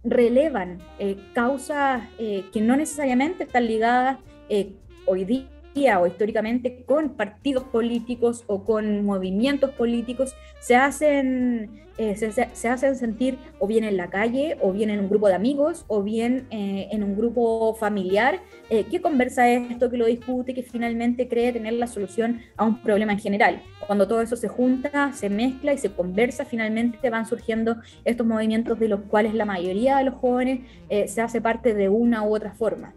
relevan 0.10 0.80
eh, 1.00 1.18
causas 1.34 2.04
eh, 2.18 2.46
que 2.52 2.62
no 2.62 2.76
necesariamente 2.76 3.44
están 3.44 3.68
ligadas 3.68 4.18
eh, 4.50 4.72
hoy 5.06 5.26
día 5.26 5.57
o 5.86 6.08
históricamente 6.08 6.84
con 6.86 7.10
partidos 7.10 7.64
políticos 7.66 8.44
o 8.48 8.64
con 8.64 9.06
movimientos 9.06 9.70
políticos 9.72 10.36
se 10.60 10.76
hacen, 10.76 11.84
eh, 11.98 12.16
se, 12.16 12.68
hacen 12.68 12.96
sentir 12.96 13.38
o 13.60 13.68
bien 13.68 13.84
en 13.84 13.96
la 13.96 14.10
calle, 14.10 14.58
o 14.62 14.72
bien 14.74 14.90
en 14.90 15.00
un 15.00 15.10
grupo 15.10 15.28
de 15.28 15.36
amigos, 15.36 15.86
o 15.88 16.02
bien 16.02 16.48
eh, 16.50 16.88
en 16.92 17.04
un 17.04 17.16
grupo 17.16 17.76
familiar 17.76 18.42
eh, 18.70 18.86
que 18.86 19.02
conversa 19.02 19.50
esto, 19.50 19.90
que 19.92 19.98
lo 19.98 20.08
discute, 20.08 20.56
que 20.56 20.64
finalmente 20.64 21.28
cree 21.28 21.54
tener 21.54 21.74
la 21.74 21.88
solución 21.88 22.42
a 22.58 22.66
un 22.66 22.82
problema 22.82 23.14
en 23.14 23.20
general. 23.20 23.62
Cuando 23.86 24.08
todo 24.08 24.22
eso 24.22 24.36
se 24.36 24.48
junta, 24.48 25.14
se 25.14 25.30
mezcla 25.30 25.74
y 25.74 25.78
se 25.78 25.92
conversa, 25.92 26.44
finalmente 26.44 27.10
van 27.10 27.28
surgiendo 27.28 27.78
estos 28.04 28.26
movimientos 28.26 28.80
de 28.80 28.88
los 28.88 29.02
cuales 29.02 29.36
la 29.36 29.46
mayoría 29.46 29.98
de 29.98 30.06
los 30.06 30.16
jóvenes 30.16 30.62
eh, 30.90 31.08
se 31.08 31.22
hace 31.22 31.40
parte 31.40 31.74
de 31.76 31.88
una 31.88 32.24
u 32.24 32.36
otra 32.36 32.54
forma. 32.54 32.94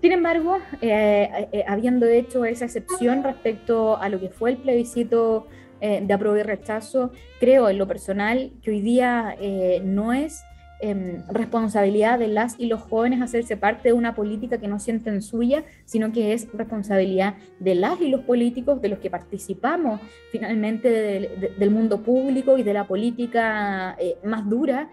Sin 0.00 0.12
embargo, 0.12 0.58
eh, 0.80 1.48
eh, 1.52 1.64
habiendo 1.68 2.06
hecho 2.06 2.44
esa 2.46 2.64
excepción 2.64 3.22
respecto 3.22 3.98
a 3.98 4.08
lo 4.08 4.18
que 4.18 4.30
fue 4.30 4.50
el 4.50 4.56
plebiscito 4.56 5.46
eh, 5.82 6.00
de 6.02 6.14
apruebo 6.14 6.38
y 6.38 6.42
rechazo, 6.42 7.12
creo 7.38 7.68
en 7.68 7.76
lo 7.76 7.86
personal 7.86 8.50
que 8.62 8.70
hoy 8.70 8.80
día 8.80 9.36
no 9.84 10.14
es 10.14 10.42
em, 10.80 11.22
responsabilidad 11.28 12.18
de 12.18 12.28
las 12.28 12.58
y 12.58 12.66
los 12.66 12.80
jóvenes 12.80 13.20
hacerse 13.20 13.58
parte 13.58 13.90
de 13.90 13.92
una 13.92 14.14
política 14.14 14.56
que 14.56 14.68
no 14.68 14.78
sienten 14.78 15.20
suya, 15.20 15.64
sino 15.84 16.12
que 16.12 16.32
es 16.32 16.48
responsabilidad 16.54 17.34
de 17.58 17.74
las 17.74 18.00
y 18.00 18.08
los 18.08 18.22
políticos, 18.22 18.80
de 18.80 18.88
los 18.88 19.00
que 19.00 19.10
participamos 19.10 20.00
finalmente 20.32 20.88
de, 20.88 21.20
de, 21.36 21.54
del 21.58 21.70
mundo 21.70 22.02
público 22.02 22.56
y 22.56 22.62
de 22.62 22.72
la 22.72 22.86
política 22.86 23.98
más 24.24 24.48
dura, 24.48 24.88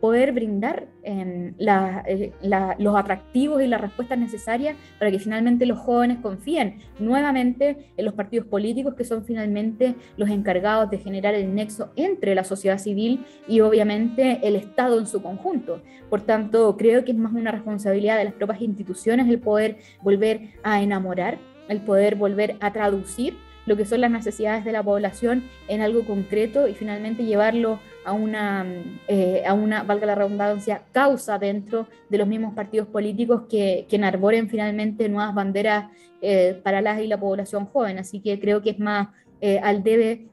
poder 0.00 0.32
brindar 0.32 0.86
eh, 1.02 2.32
los 2.78 2.96
atractivos 2.96 3.62
y 3.62 3.66
las 3.66 3.80
respuestas 3.80 4.18
necesarias 4.18 4.76
para 4.98 5.10
que 5.10 5.18
finalmente 5.18 5.66
los 5.66 5.78
jóvenes 5.78 6.18
confíen 6.20 6.78
nuevamente 6.98 7.90
en 7.96 8.04
los 8.04 8.14
partidos 8.14 8.46
políticos 8.46 8.94
que 8.94 9.04
son 9.04 9.24
finalmente 9.24 9.94
los 10.16 10.28
encargados 10.28 10.90
de 10.90 10.98
generar 10.98 11.34
el 11.34 11.54
nexo 11.54 11.90
entre 11.96 12.34
la 12.34 12.44
sociedad 12.44 12.78
civil 12.78 13.24
y 13.46 13.60
obviamente 13.60 14.40
el 14.42 14.56
Estado 14.56 14.98
en 14.98 15.06
su 15.06 15.22
conjunto. 15.22 15.82
Por 16.10 16.22
tanto, 16.22 16.76
creo 16.76 17.04
que 17.04 17.12
es 17.12 17.18
más 17.18 17.32
una 17.32 17.50
responsabilidad 17.50 18.18
de 18.18 18.24
las 18.24 18.34
propias 18.34 18.62
instituciones 18.62 19.28
el 19.28 19.40
poder 19.40 19.78
volver 20.02 20.50
a 20.62 20.82
enamorar, 20.82 21.38
el 21.68 21.80
poder 21.80 22.16
volver 22.16 22.56
a 22.60 22.72
traducir 22.72 23.36
lo 23.68 23.76
que 23.76 23.84
son 23.84 24.00
las 24.00 24.10
necesidades 24.10 24.64
de 24.64 24.72
la 24.72 24.82
población 24.82 25.44
en 25.68 25.82
algo 25.82 26.04
concreto 26.06 26.66
y 26.68 26.74
finalmente 26.74 27.24
llevarlo 27.24 27.80
a 28.08 28.12
una, 28.12 28.66
eh, 29.06 29.42
a 29.46 29.52
una, 29.52 29.82
valga 29.82 30.06
la 30.06 30.14
redundancia, 30.14 30.82
causa 30.92 31.38
dentro 31.38 31.86
de 32.08 32.16
los 32.16 32.26
mismos 32.26 32.54
partidos 32.54 32.88
políticos 32.88 33.42
que, 33.50 33.86
que 33.86 33.96
enarboren 33.96 34.48
finalmente 34.48 35.10
nuevas 35.10 35.34
banderas 35.34 35.90
eh, 36.22 36.58
para 36.64 36.80
las 36.80 37.00
y 37.02 37.06
la 37.06 37.20
población 37.20 37.66
joven. 37.66 37.98
Así 37.98 38.20
que 38.20 38.40
creo 38.40 38.62
que 38.62 38.70
es 38.70 38.78
más 38.78 39.08
eh, 39.42 39.58
al 39.58 39.82
debe 39.82 40.26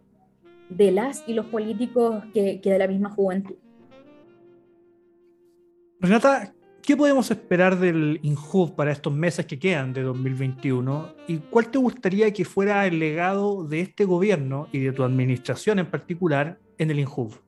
de 0.69 0.91
las 0.91 1.23
y 1.27 1.33
los 1.33 1.47
políticos 1.47 2.23
que, 2.33 2.61
que 2.61 2.71
de 2.71 2.79
la 2.79 2.87
misma 2.87 3.09
juventud. 3.09 3.55
Renata, 5.99 6.53
¿qué 6.81 6.95
podemos 6.95 7.29
esperar 7.29 7.77
del 7.77 8.21
INJUV 8.23 8.73
para 8.73 8.93
estos 8.93 9.13
meses 9.13 9.45
que 9.45 9.59
quedan 9.59 9.91
de 9.91 10.01
2021? 10.03 11.13
¿Y 11.27 11.39
cuál 11.39 11.69
te 11.69 11.77
gustaría 11.77 12.31
que 12.31 12.45
fuera 12.45 12.87
el 12.87 12.99
legado 12.99 13.65
de 13.65 13.81
este 13.81 14.05
gobierno 14.05 14.69
y 14.71 14.79
de 14.79 14.93
tu 14.93 15.03
administración 15.03 15.79
en 15.79 15.87
particular 15.87 16.57
en 16.77 16.89
el 16.89 16.99
INJUV? 16.99 17.44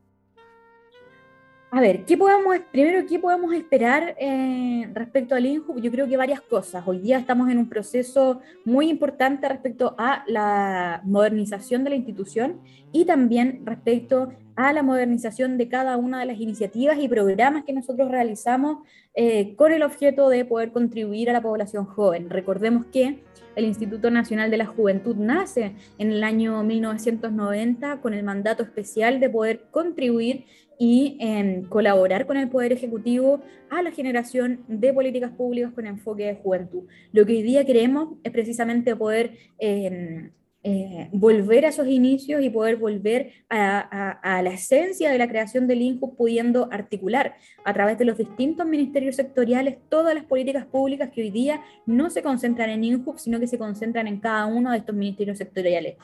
A 1.77 1.79
ver, 1.79 2.05
¿qué 2.05 2.17
podemos, 2.17 2.57
primero, 2.71 3.05
¿qué 3.07 3.19
podemos 3.19 3.53
esperar 3.53 4.15
eh, 4.19 4.89
respecto 4.95 5.35
al 5.35 5.45
INJU? 5.45 5.79
Yo 5.79 5.91
creo 5.91 6.07
que 6.07 6.17
varias 6.17 6.41
cosas. 6.41 6.83
Hoy 6.87 6.97
día 6.97 7.19
estamos 7.19 7.51
en 7.51 7.59
un 7.59 7.69
proceso 7.69 8.41
muy 8.65 8.89
importante 8.89 9.47
respecto 9.47 9.93
a 9.99 10.23
la 10.25 11.01
modernización 11.03 11.83
de 11.83 11.91
la 11.91 11.95
institución 11.95 12.61
y 12.91 13.05
también 13.05 13.61
respecto 13.63 14.33
a 14.55 14.73
la 14.73 14.81
modernización 14.81 15.59
de 15.59 15.69
cada 15.69 15.97
una 15.97 16.19
de 16.19 16.25
las 16.25 16.39
iniciativas 16.39 16.97
y 16.99 17.07
programas 17.07 17.63
que 17.63 17.73
nosotros 17.73 18.09
realizamos 18.09 18.79
eh, 19.13 19.55
con 19.55 19.71
el 19.71 19.83
objeto 19.83 20.29
de 20.29 20.45
poder 20.45 20.71
contribuir 20.71 21.29
a 21.29 21.33
la 21.33 21.43
población 21.43 21.85
joven. 21.85 22.31
Recordemos 22.31 22.87
que 22.91 23.23
el 23.55 23.65
Instituto 23.65 24.09
Nacional 24.09 24.49
de 24.49 24.57
la 24.57 24.65
Juventud 24.65 25.15
nace 25.15 25.75
en 25.97 26.11
el 26.11 26.23
año 26.23 26.63
1990 26.63 28.01
con 28.01 28.13
el 28.13 28.23
mandato 28.23 28.63
especial 28.63 29.19
de 29.19 29.29
poder 29.29 29.65
contribuir 29.71 30.45
y 30.79 31.17
em, 31.19 31.63
colaborar 31.63 32.25
con 32.25 32.37
el 32.37 32.49
Poder 32.49 32.71
Ejecutivo 32.71 33.41
a 33.69 33.81
la 33.81 33.91
generación 33.91 34.63
de 34.67 34.93
políticas 34.93 35.31
públicas 35.31 35.73
con 35.73 35.87
enfoque 35.87 36.25
de 36.25 36.35
juventud. 36.35 36.83
Lo 37.11 37.25
que 37.25 37.33
hoy 37.33 37.41
día 37.41 37.65
queremos 37.65 38.15
es 38.23 38.31
precisamente 38.31 38.95
poder 38.95 39.37
em, 39.57 40.31
eh, 40.69 41.07
volver 41.13 41.65
a 41.65 41.69
esos 41.69 41.87
inicios 41.87 42.41
y 42.41 42.49
poder 42.49 42.75
volver 42.75 43.31
a, 43.49 44.41
la 44.43 44.49
esencia 44.49 45.09
de 45.09 45.17
la 45.17 45.29
creación 45.29 45.65
del 45.65 45.81
INJU, 45.81 46.15
pudiendo 46.17 46.67
articular 46.71 47.35
a 47.63 47.73
través 47.73 47.97
de 47.97 48.03
los 48.05 48.17
distintos 48.17 48.67
ministerios 48.67 49.15
sectoriales 49.15 49.77
todas 49.87 50.13
las 50.13 50.25
políticas 50.25 50.65
públicas 50.65 51.09
que 51.13 51.21
hoy 51.21 51.29
día 51.29 51.61
no 51.85 52.09
se 52.09 52.21
concentran 52.21 52.69
en 52.69 52.83
INJU, 52.83 53.17
sino 53.17 53.39
que 53.39 53.47
se 53.47 53.57
concentran 53.57 54.07
en 54.07 54.19
cada 54.19 54.45
uno 54.47 54.71
de 54.71 54.79
estos 54.79 54.93
ministerios 54.93 55.37
sectoriales. 55.37 55.95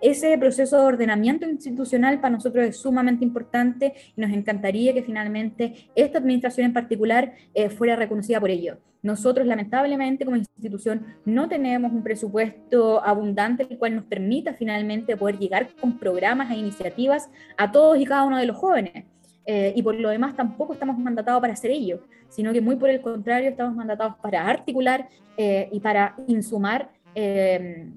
Ese 0.00 0.36
proceso 0.38 0.78
de 0.78 0.84
ordenamiento 0.84 1.48
institucional 1.48 2.20
para 2.20 2.34
nosotros 2.34 2.64
es 2.66 2.76
sumamente 2.76 3.24
importante 3.24 3.94
y 4.16 4.20
nos 4.20 4.30
encantaría 4.30 4.94
que 4.94 5.02
finalmente 5.02 5.90
esta 5.94 6.18
administración 6.18 6.66
en 6.66 6.72
particular 6.72 7.32
eh, 7.54 7.68
fuera 7.68 7.96
reconocida 7.96 8.40
por 8.40 8.50
ello. 8.50 8.78
Nosotros, 9.02 9.46
lamentablemente, 9.46 10.24
como 10.24 10.36
institución, 10.36 11.06
no 11.24 11.48
tenemos 11.48 11.92
un 11.92 12.02
presupuesto 12.02 13.02
abundante 13.04 13.66
el 13.68 13.78
cual 13.78 13.94
nos 13.94 14.04
permita 14.04 14.54
finalmente 14.54 15.16
poder 15.16 15.38
llegar 15.38 15.68
con 15.80 15.98
programas 15.98 16.50
e 16.50 16.56
iniciativas 16.56 17.30
a 17.56 17.70
todos 17.70 17.98
y 17.98 18.04
cada 18.04 18.24
uno 18.24 18.38
de 18.38 18.46
los 18.46 18.56
jóvenes. 18.56 19.04
Eh, 19.50 19.72
y 19.74 19.82
por 19.82 19.94
lo 19.94 20.10
demás 20.10 20.36
tampoco 20.36 20.74
estamos 20.74 20.98
mandatados 20.98 21.40
para 21.40 21.54
hacer 21.54 21.70
ello, 21.70 22.02
sino 22.28 22.52
que 22.52 22.60
muy 22.60 22.76
por 22.76 22.90
el 22.90 23.00
contrario 23.00 23.48
estamos 23.48 23.74
mandatados 23.74 24.16
para 24.16 24.46
articular 24.46 25.08
eh, 25.38 25.70
y 25.72 25.80
para 25.80 26.14
insumar 26.26 26.90
eh, 27.14 27.88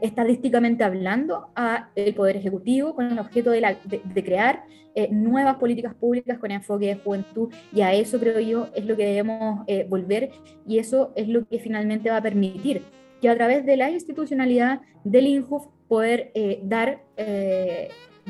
estadísticamente 0.00 0.84
hablando 0.84 1.48
a 1.54 1.90
el 1.94 2.14
Poder 2.14 2.36
Ejecutivo 2.36 2.94
con 2.94 3.10
el 3.12 3.18
objeto 3.18 3.50
de, 3.50 4.24
crear 4.24 4.64
eh, 4.94 5.08
nuevas 5.10 5.56
políticas 5.56 5.94
públicas 5.94 6.38
con 6.38 6.50
enfoque 6.50 6.86
de 6.86 6.96
juventud 6.96 7.52
y 7.72 7.82
a 7.82 7.92
eso 7.92 8.18
creo 8.18 8.40
yo 8.40 8.68
es 8.74 8.86
lo 8.86 8.96
que 8.96 9.06
debemos 9.06 9.64
eh, 9.66 9.86
volver 9.88 10.30
y 10.66 10.78
eso 10.78 11.12
es 11.14 11.28
lo 11.28 11.46
que 11.46 11.58
finalmente 11.58 12.10
va 12.10 12.18
a 12.18 12.22
permitir 12.22 12.82
que 13.20 13.28
a 13.28 13.34
través 13.34 13.66
de 13.66 13.76
la 13.76 13.90
institucionalidad 13.90 14.80
del 15.04 15.26
INJUF 15.26 15.66
poder 15.88 16.32
dar 16.62 17.02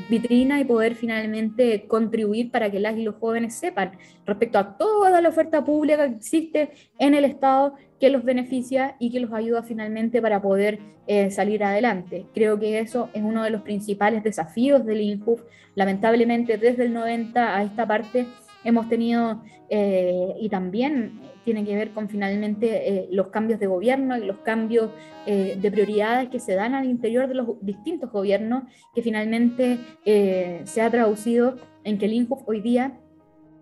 vitrina 0.09 0.59
y 0.59 0.65
poder 0.65 0.95
finalmente 0.95 1.87
contribuir 1.87 2.51
para 2.51 2.71
que 2.71 2.79
las 2.79 2.97
y 2.97 3.03
los 3.03 3.15
jóvenes 3.15 3.55
sepan 3.55 3.91
respecto 4.25 4.59
a 4.59 4.77
toda 4.77 5.21
la 5.21 5.29
oferta 5.29 5.63
pública 5.65 6.07
que 6.07 6.15
existe 6.15 6.71
en 6.99 7.13
el 7.13 7.25
Estado 7.25 7.75
que 7.99 8.09
los 8.09 8.23
beneficia 8.23 8.95
y 8.99 9.11
que 9.11 9.19
los 9.19 9.33
ayuda 9.33 9.63
finalmente 9.63 10.21
para 10.21 10.41
poder 10.41 10.79
eh, 11.07 11.31
salir 11.31 11.63
adelante. 11.63 12.25
Creo 12.33 12.59
que 12.59 12.79
eso 12.79 13.09
es 13.13 13.23
uno 13.23 13.43
de 13.43 13.49
los 13.49 13.61
principales 13.61 14.23
desafíos 14.23 14.85
del 14.85 15.01
INJUF. 15.01 15.41
Lamentablemente 15.75 16.57
desde 16.57 16.85
el 16.85 16.93
90 16.93 17.55
a 17.55 17.63
esta 17.63 17.87
parte 17.87 18.27
hemos 18.67 18.89
tenido, 18.89 19.41
eh, 19.69 20.35
y 20.41 20.49
también 20.49 21.21
tiene 21.45 21.63
que 21.63 21.73
ver 21.73 21.91
con 21.91 22.09
finalmente 22.09 22.67
eh, 22.89 23.07
los 23.11 23.29
cambios 23.29 23.61
de 23.61 23.67
gobierno 23.67 24.17
y 24.17 24.25
los 24.25 24.39
cambios 24.39 24.91
eh, 25.25 25.57
de 25.59 25.71
prioridades 25.71 26.27
que 26.27 26.41
se 26.41 26.53
dan 26.53 26.75
al 26.75 26.85
interior 26.85 27.29
de 27.29 27.35
los 27.35 27.47
distintos 27.61 28.11
gobiernos, 28.11 28.63
que 28.93 29.01
finalmente 29.01 29.77
se 30.03 30.81
ha 30.81 30.91
traducido 30.91 31.55
en 31.85 31.97
que 31.97 32.05
el 32.07 32.13
INJUF 32.13 32.41
hoy 32.45 32.59
día 32.59 32.99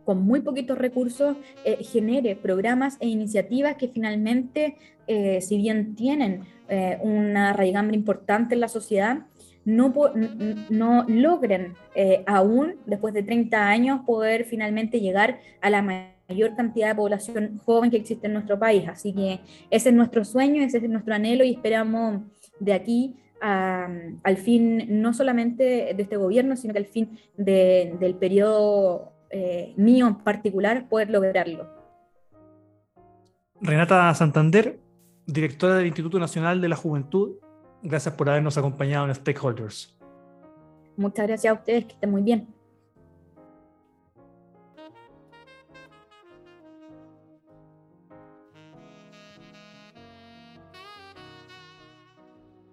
con 0.05 0.23
muy 0.23 0.41
poquitos 0.41 0.77
recursos, 0.77 1.35
genere 1.81 2.35
programas 2.35 2.97
e 2.99 3.07
iniciativas 3.07 3.75
que 3.75 3.87
finalmente, 3.87 4.77
si 5.39 5.57
bien 5.57 5.95
tienen 5.95 6.41
una 7.01 7.53
raigambre 7.53 7.95
importante 7.95 8.53
en 8.53 8.61
la 8.61 8.67
sociedad, 8.67 9.25
no, 9.65 9.93
no 10.69 11.05
logren 11.07 11.73
eh, 11.95 12.23
aún, 12.27 12.75
después 12.85 13.13
de 13.13 13.23
30 13.23 13.67
años, 13.67 14.01
poder 14.05 14.45
finalmente 14.45 14.99
llegar 14.99 15.39
a 15.61 15.69
la 15.69 15.81
mayor 15.81 16.55
cantidad 16.55 16.89
de 16.89 16.95
población 16.95 17.59
joven 17.65 17.91
que 17.91 17.97
existe 17.97 18.27
en 18.27 18.33
nuestro 18.33 18.57
país. 18.57 18.87
Así 18.87 19.13
que 19.13 19.39
ese 19.69 19.89
es 19.89 19.95
nuestro 19.95 20.23
sueño, 20.23 20.61
ese 20.61 20.77
es 20.77 20.89
nuestro 20.89 21.13
anhelo 21.13 21.43
y 21.43 21.53
esperamos 21.53 22.21
de 22.59 22.73
aquí 22.73 23.15
al 23.41 24.37
fin, 24.37 25.01
no 25.01 25.13
solamente 25.13 25.93
de 25.95 26.01
este 26.01 26.17
gobierno, 26.17 26.55
sino 26.55 26.73
que 26.73 26.79
al 26.79 26.87
fin 26.87 27.19
del 27.37 28.15
periodo 28.15 29.11
eh, 29.29 29.73
mío 29.77 30.07
en 30.07 30.15
particular, 30.15 30.87
poder 30.87 31.09
lograrlo. 31.09 31.69
Renata 33.61 34.13
Santander, 34.13 34.79
directora 35.25 35.75
del 35.75 35.87
Instituto 35.87 36.19
Nacional 36.19 36.61
de 36.61 36.69
la 36.69 36.75
Juventud, 36.75 37.35
Gracias 37.87 38.15
por 38.15 38.27
habernos 38.27 38.57
acompañado 38.57 39.05
en 39.05 39.13
Stakeholders. 39.13 39.95
Muchas 40.97 41.27
gracias 41.27 41.51
a 41.51 41.53
ustedes, 41.53 41.85
que 41.85 41.93
estén 41.93 42.09
muy 42.09 42.23
bien. 42.23 42.54